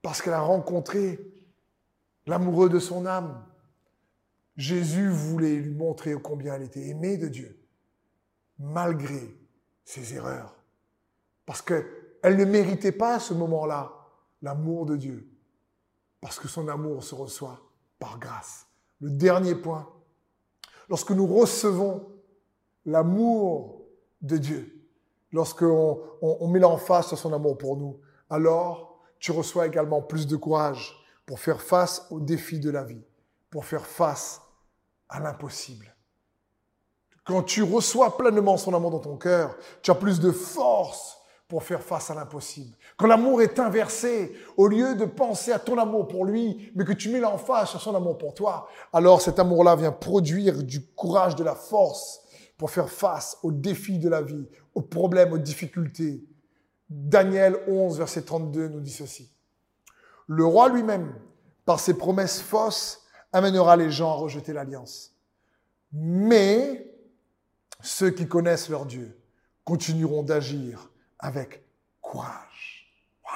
[0.02, 1.18] Parce qu'elle a rencontré
[2.26, 3.44] l'amoureux de son âme.
[4.56, 7.58] Jésus voulait lui montrer combien elle était aimée de Dieu,
[8.58, 9.36] malgré
[9.84, 10.54] ses erreurs.
[11.46, 13.92] Parce qu'elle ne méritait pas à ce moment-là
[14.42, 15.30] l'amour de Dieu.
[16.20, 17.60] Parce que son amour se reçoit
[17.98, 18.66] par grâce.
[19.00, 19.90] Le dernier point,
[20.88, 22.12] lorsque nous recevons
[22.84, 23.86] l'amour
[24.20, 24.79] de Dieu,
[25.32, 30.36] lorsqu'on on, met l'emphase sur son amour pour nous, alors tu reçois également plus de
[30.36, 33.04] courage pour faire face aux défis de la vie,
[33.50, 34.40] pour faire face
[35.08, 35.94] à l'impossible.
[37.24, 41.18] Quand tu reçois pleinement son amour dans ton cœur, tu as plus de force
[41.50, 42.76] pour faire face à l'impossible.
[42.96, 46.92] Quand l'amour est inversé, au lieu de penser à ton amour pour lui, mais que
[46.92, 51.34] tu mets l'emphase sur son amour pour toi, alors cet amour-là vient produire du courage,
[51.34, 52.20] de la force
[52.60, 56.22] pour faire face aux défis de la vie, aux problèmes, aux difficultés
[56.90, 59.32] Daniel 11, verset 32 nous dit ceci.
[60.26, 61.18] Le roi lui-même,
[61.64, 65.16] par ses promesses fausses, amènera les gens à rejeter l'alliance.
[65.94, 66.94] Mais
[67.80, 69.18] ceux qui connaissent leur Dieu
[69.64, 71.64] continueront d'agir avec
[72.02, 72.92] courage.
[73.24, 73.30] Wow.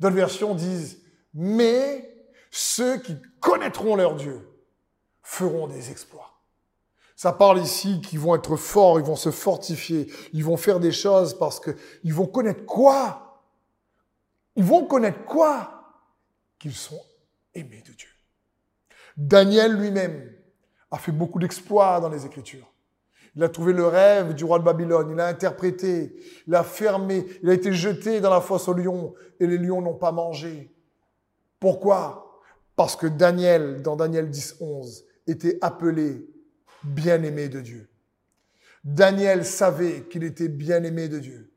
[0.00, 1.00] D'autres versions disent,
[1.32, 2.14] mais
[2.50, 4.46] ceux qui connaîtront leur Dieu
[5.22, 6.33] feront des exploits.
[7.16, 10.92] Ça parle ici qu'ils vont être forts, ils vont se fortifier, ils vont faire des
[10.92, 11.70] choses parce que
[12.02, 13.42] ils vont connaître quoi?
[14.56, 15.92] Ils vont connaître quoi?
[16.58, 17.00] Qu'ils sont
[17.54, 18.08] aimés de Dieu.
[19.16, 20.32] Daniel lui-même
[20.90, 22.70] a fait beaucoup d'exploits dans les Écritures.
[23.36, 27.26] Il a trouvé le rêve du roi de Babylone, il a interprété, il a fermé,
[27.42, 30.72] il a été jeté dans la fosse aux lions et les lions n'ont pas mangé.
[31.58, 32.40] Pourquoi?
[32.76, 36.28] Parce que Daniel, dans Daniel 10, 11, était appelé
[36.84, 37.88] bien-aimé de Dieu.
[38.84, 41.50] Daniel savait qu'il était bien-aimé de Dieu.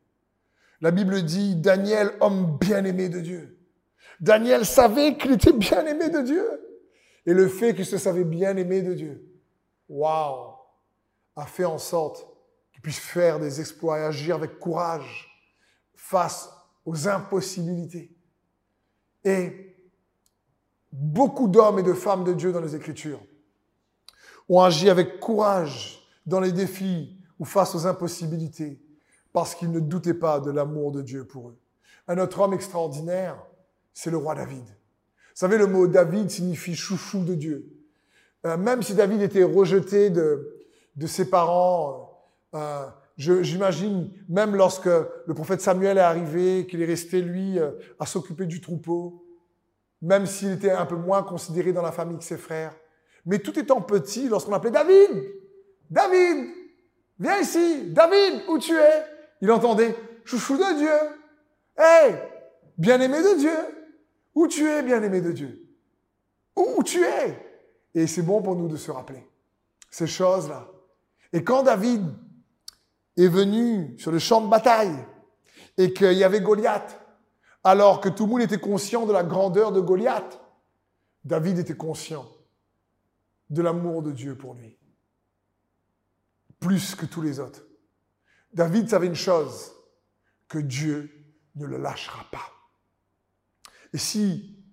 [0.80, 3.58] La Bible dit Daniel, homme bien-aimé de Dieu.
[4.20, 6.46] Daniel savait qu'il était bien-aimé de Dieu.
[7.26, 9.22] Et le fait qu'il se savait bien-aimé de Dieu,
[9.90, 10.54] waouh,
[11.36, 12.26] a fait en sorte
[12.72, 15.28] qu'il puisse faire des exploits et agir avec courage
[15.96, 16.50] face
[16.86, 18.16] aux impossibilités.
[19.26, 19.76] Et
[20.92, 23.22] beaucoup d'hommes et de femmes de Dieu dans les Écritures
[24.50, 28.82] ont agi avec courage dans les défis ou face aux impossibilités,
[29.34, 31.58] parce qu'ils ne doutaient pas de l'amour de Dieu pour eux.
[32.08, 33.38] Un autre homme extraordinaire,
[33.94, 34.66] c'est le roi David.
[34.66, 37.70] Vous savez, le mot David signifie chouchou de Dieu.
[38.46, 42.88] Euh, même si David était rejeté de, de ses parents, euh,
[43.18, 48.46] j'imagine même lorsque le prophète Samuel est arrivé, qu'il est resté, lui, euh, à s'occuper
[48.46, 49.26] du troupeau,
[50.02, 52.76] même s'il était un peu moins considéré dans la famille que ses frères,
[53.28, 55.10] mais tout étant petit, lorsqu'on appelait David,
[55.90, 56.50] David,
[57.20, 59.04] viens ici, David, où tu es?
[59.42, 60.90] Il entendait, chouchou de Dieu,
[61.78, 62.16] hé,
[62.78, 63.58] bien-aimé de Dieu,
[64.34, 65.62] où tu es, bien-aimé de Dieu?
[66.56, 67.38] Où tu es?
[67.94, 69.28] Et c'est bon pour nous de se rappeler
[69.92, 70.70] ces choses-là.
[71.34, 72.06] Et quand David
[73.18, 74.96] est venu sur le champ de bataille
[75.78, 76.98] et qu'il y avait Goliath,
[77.62, 80.40] alors que tout le monde était conscient de la grandeur de Goliath,
[81.26, 82.26] David était conscient
[83.50, 84.78] de l'amour de Dieu pour lui.
[86.60, 87.64] Plus que tous les autres.
[88.54, 89.72] David savait une chose,
[90.48, 91.12] que Dieu
[91.56, 92.52] ne le lâchera pas.
[93.94, 94.64] Et si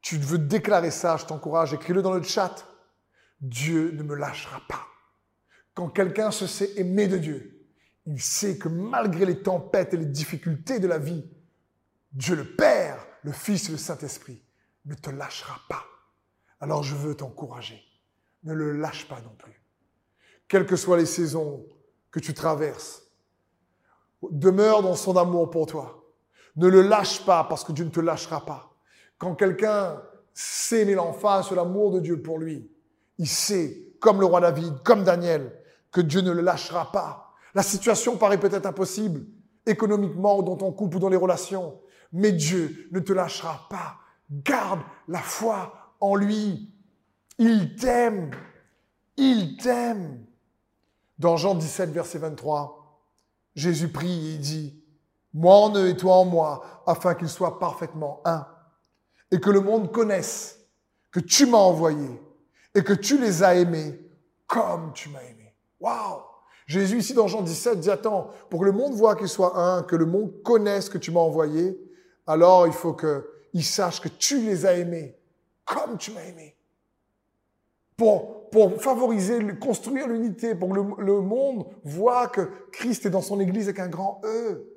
[0.00, 2.66] tu veux déclarer ça, je t'encourage, écris-le dans le chat.
[3.40, 4.86] Dieu ne me lâchera pas.
[5.74, 7.66] Quand quelqu'un se sait aimé de Dieu,
[8.06, 11.24] il sait que malgré les tempêtes et les difficultés de la vie,
[12.12, 14.42] Dieu le Père, le Fils et le Saint-Esprit
[14.86, 15.84] ne te lâchera pas.
[16.60, 17.82] Alors je veux t'encourager
[18.44, 19.62] ne le lâche pas non plus.
[20.46, 21.66] Quelles que soient les saisons
[22.10, 23.02] que tu traverses,
[24.30, 26.04] demeure dans son amour pour toi.
[26.56, 28.74] Ne le lâche pas parce que Dieu ne te lâchera pas.
[29.18, 30.00] Quand quelqu'un
[30.32, 32.70] sait mais l'enfant sur l'amour de Dieu pour lui,
[33.18, 35.52] il sait, comme le roi David, comme Daniel,
[35.90, 37.34] que Dieu ne le lâchera pas.
[37.54, 39.24] La situation paraît peut-être impossible,
[39.66, 41.80] économiquement, dans ton couple ou dans les relations,
[42.12, 43.96] mais Dieu ne te lâchera pas.
[44.30, 46.72] Garde la foi en lui.
[47.38, 48.30] Il t'aime.
[49.16, 50.24] Il t'aime.
[51.18, 53.02] Dans Jean 17, verset 23,
[53.54, 54.80] Jésus prie et dit,
[55.34, 58.46] moi en eux et toi en moi, afin qu'ils soient parfaitement un,
[59.30, 60.60] et que le monde connaisse
[61.10, 62.20] que tu m'as envoyé
[62.74, 63.98] et que tu les as aimés
[64.46, 65.54] comme tu m'as aimé.
[65.80, 66.22] Waouh
[66.66, 69.82] Jésus ici dans Jean 17 dit, attends, pour que le monde voit qu'il soit un,
[69.82, 71.80] que le monde connaisse que tu m'as envoyé,
[72.26, 75.18] alors il faut qu'ils sachent que tu les as aimés
[75.64, 76.57] comme tu m'as aimé
[77.98, 78.46] pour,
[78.80, 83.64] favoriser, construire l'unité, pour que le, le, monde voit que Christ est dans son Église
[83.64, 84.72] avec un grand E.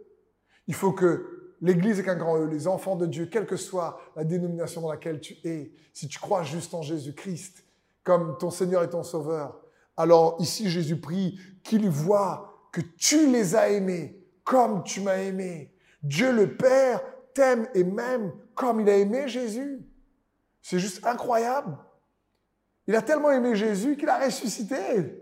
[0.67, 4.01] Il faut que l'Église avec un grand E, les enfants de Dieu, quelle que soit
[4.15, 7.63] la dénomination dans laquelle tu es, si tu crois juste en Jésus-Christ
[8.03, 9.61] comme ton Seigneur et ton Sauveur,
[9.95, 15.71] alors ici Jésus prie qu'il voit que tu les as aimés comme tu m'as aimé.
[16.01, 17.01] Dieu le Père
[17.35, 19.85] t'aime et m'aime comme il a aimé Jésus.
[20.63, 21.77] C'est juste incroyable.
[22.87, 25.21] Il a tellement aimé Jésus qu'il a ressuscité.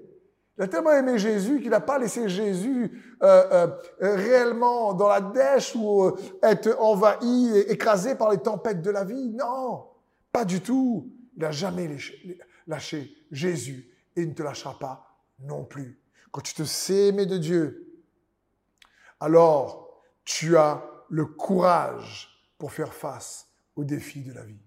[0.58, 3.68] Il a tellement aimé Jésus qu'il n'a pas laissé Jésus euh,
[4.02, 8.92] euh, réellement dans la dèche ou euh, être envahi et écrasé par les tempêtes de
[8.92, 9.30] la vie.
[9.30, 9.86] Non,
[10.34, 11.10] pas du tout.
[11.36, 11.90] Il n'a jamais
[12.68, 16.02] lâché Jésus et il ne te lâchera pas non plus.
[16.32, 18.02] Quand tu te sais aimer de Dieu,
[19.22, 24.62] alors tu as le courage pour faire face aux défis de la vie.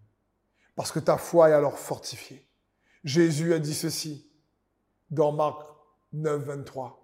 [0.74, 2.49] Parce que ta foi est alors fortifiée.
[3.05, 4.30] Jésus a dit ceci
[5.11, 5.62] dans Marc
[6.12, 7.03] 9, 23.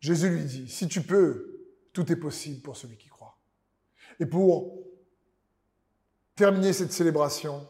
[0.00, 1.54] Jésus lui dit, si tu peux,
[1.92, 3.36] Tout est possible pour celui qui croit.
[4.20, 4.78] Et pour
[6.36, 7.66] terminer cette célébration,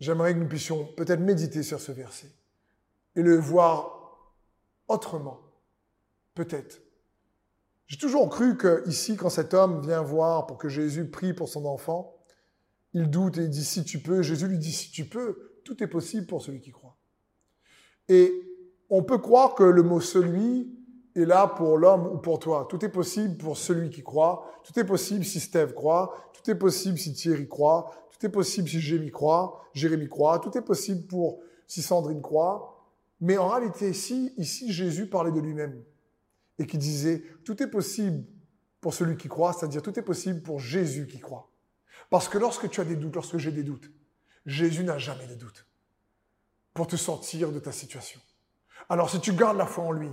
[0.00, 2.32] j'aimerais que nous puissions peut-être méditer sur ce verset
[3.14, 4.32] et le voir
[4.88, 5.40] autrement,
[6.34, 6.80] peut-être.
[7.86, 11.48] J'ai toujours cru que ici, quand cet homme vient voir pour que Jésus prie pour
[11.48, 12.13] son enfant,
[12.94, 14.22] il doute et il dit si tu peux.
[14.22, 16.96] Jésus lui dit si tu peux, tout est possible pour celui qui croit.
[18.08, 18.32] Et
[18.90, 20.70] on peut croire que le mot celui
[21.16, 22.66] est là pour l'homme ou pour toi.
[22.68, 24.50] Tout est possible pour celui qui croit.
[24.64, 26.14] Tout est possible si Steve croit.
[26.32, 27.92] Tout est possible si Thierry croit.
[28.10, 29.60] Tout est possible si Jérémy croit.
[29.72, 30.38] Jérémy croit.
[30.38, 32.74] Tout est possible pour si Sandrine croit.
[33.20, 35.82] Mais en réalité, ici, ici Jésus parlait de lui-même
[36.58, 38.24] et qui disait tout est possible
[38.80, 41.50] pour celui qui croit, c'est-à-dire tout est possible pour Jésus qui croit.
[42.14, 43.90] Parce que lorsque tu as des doutes, lorsque j'ai des doutes,
[44.46, 45.66] Jésus n'a jamais de doute
[46.72, 48.20] pour te sortir de ta situation.
[48.88, 50.12] Alors si tu gardes la foi en lui,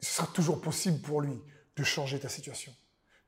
[0.00, 1.40] ce sera toujours possible pour lui
[1.76, 2.72] de changer ta situation.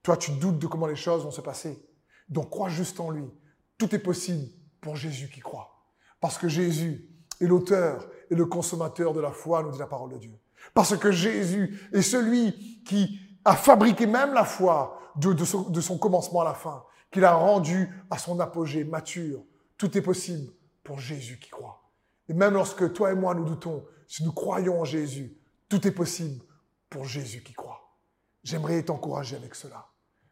[0.02, 1.80] Toi, tu doutes de comment les choses vont se passer.
[2.28, 3.30] Donc crois juste en lui.
[3.78, 4.48] Tout est possible
[4.80, 5.86] pour Jésus qui croit.
[6.20, 7.08] Parce que Jésus
[7.40, 10.36] est l'auteur et le consommateur de la foi, nous dit la parole de Dieu.
[10.74, 16.44] Parce que Jésus est celui qui a fabriqué même la foi de son commencement à
[16.44, 19.44] la fin, qu'il a rendu à son apogée mature.
[19.76, 20.52] Tout est possible
[20.82, 21.82] pour Jésus qui croit.
[22.28, 25.36] Et même lorsque toi et moi nous doutons, si nous croyons en Jésus,
[25.68, 26.42] tout est possible
[26.90, 27.96] pour Jésus qui croit.
[28.42, 29.86] J'aimerais t'encourager avec cela.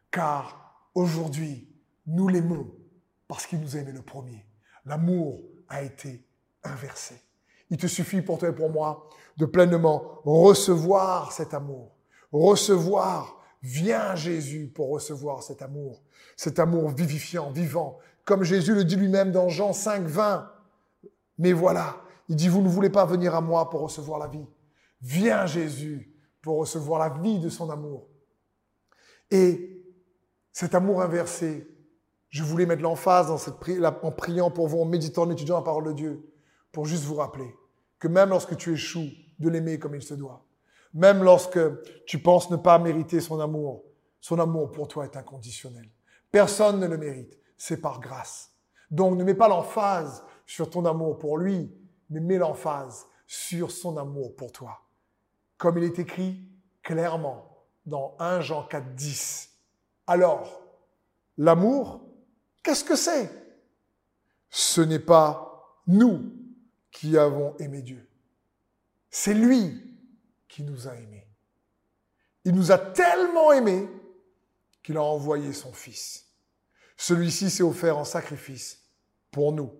[0.09, 1.69] Car aujourd'hui,
[2.05, 2.71] nous l'aimons
[3.27, 4.45] parce qu'il nous a le premier.
[4.85, 6.27] L'amour a été
[6.63, 7.15] inversé.
[7.69, 9.07] Il te suffit pour toi et pour moi
[9.37, 11.95] de pleinement recevoir cet amour.
[12.31, 13.40] Recevoir.
[13.61, 16.01] Viens Jésus pour recevoir cet amour.
[16.35, 17.99] Cet amour vivifiant, vivant.
[18.25, 20.51] Comme Jésus le dit lui-même dans Jean 5, 20.
[21.37, 24.45] Mais voilà, il dit, vous ne voulez pas venir à moi pour recevoir la vie.
[25.01, 28.07] Viens Jésus pour recevoir la vie de son amour.
[29.29, 29.83] Et
[30.51, 31.67] cet amour inversé,
[32.29, 35.93] je voulais mettre l'emphase en priant pour vous, en méditant, en étudiant la parole de
[35.93, 36.31] Dieu,
[36.71, 37.53] pour juste vous rappeler
[38.01, 39.09] que même lorsque tu échoues,
[39.39, 40.45] de l'aimer comme il se doit.
[40.93, 41.59] Même lorsque
[42.05, 43.83] tu penses ne pas mériter son amour,
[44.19, 45.89] son amour pour toi est inconditionnel.
[46.31, 48.51] Personne ne le mérite, c'est par grâce.
[48.89, 51.73] Donc ne mets pas l'emphase sur ton amour pour lui,
[52.09, 54.81] mais mets l'emphase sur son amour pour toi.
[55.57, 56.43] Comme il est écrit
[56.83, 57.47] clairement
[57.85, 59.49] dans 1 Jean 4, 10.
[60.07, 60.61] Alors,
[61.37, 62.01] l'amour,
[62.63, 63.29] qu'est-ce que c'est?
[64.49, 66.33] Ce n'est pas nous
[66.91, 68.07] qui avons aimé Dieu.
[69.09, 69.90] C'est lui
[70.51, 71.25] qui nous a aimés.
[72.43, 73.87] Il nous a tellement aimés
[74.83, 76.27] qu'il a envoyé son Fils.
[76.97, 78.83] Celui-ci s'est offert en sacrifice
[79.31, 79.71] pour nous.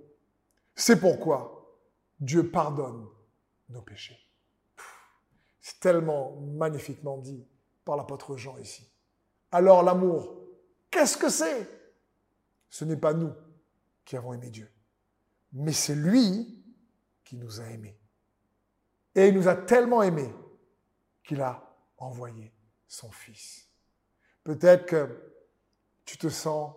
[0.74, 1.78] C'est pourquoi
[2.22, 3.06] Dieu pardonne
[3.68, 4.18] nos péchés.
[5.60, 7.46] C'est tellement magnifiquement dit
[7.84, 8.90] par l'apôtre Jean ici.
[9.52, 10.38] Alors l'amour,
[10.90, 11.68] qu'est-ce que c'est?
[12.70, 13.34] Ce n'est pas nous
[14.06, 14.72] qui avons aimé Dieu,
[15.52, 16.64] mais c'est lui
[17.26, 18.00] qui nous a aimés.
[19.16, 20.34] Et il nous a tellement aimés
[21.24, 22.54] qu'il a envoyé
[22.88, 23.68] son Fils.
[24.44, 25.34] Peut-être que
[26.06, 26.76] tu te sens,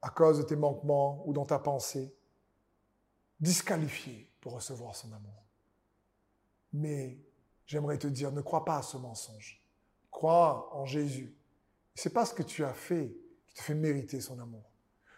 [0.00, 2.14] à cause de tes manquements ou dans ta pensée,
[3.40, 5.44] disqualifié pour recevoir son amour.
[6.72, 7.18] Mais
[7.66, 9.62] j'aimerais te dire, ne crois pas à ce mensonge.
[10.10, 11.36] Crois en Jésus.
[11.94, 13.16] C'est pas ce que tu as fait
[13.46, 14.70] qui te fait mériter son amour.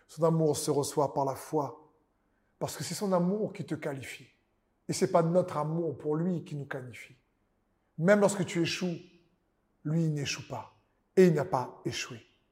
[0.09, 1.88] Son amour se reçoit par la foi,
[2.59, 4.28] parce que c'est son amour qui te qualifie.
[4.88, 7.16] Et ce n'est pas notre amour pour lui qui nous qualifie.
[8.01, 8.98] Même lorsque tu échoues,
[9.84, 10.74] lui, il n'échoue pas.
[11.16, 12.26] Et il n'a pas échoué.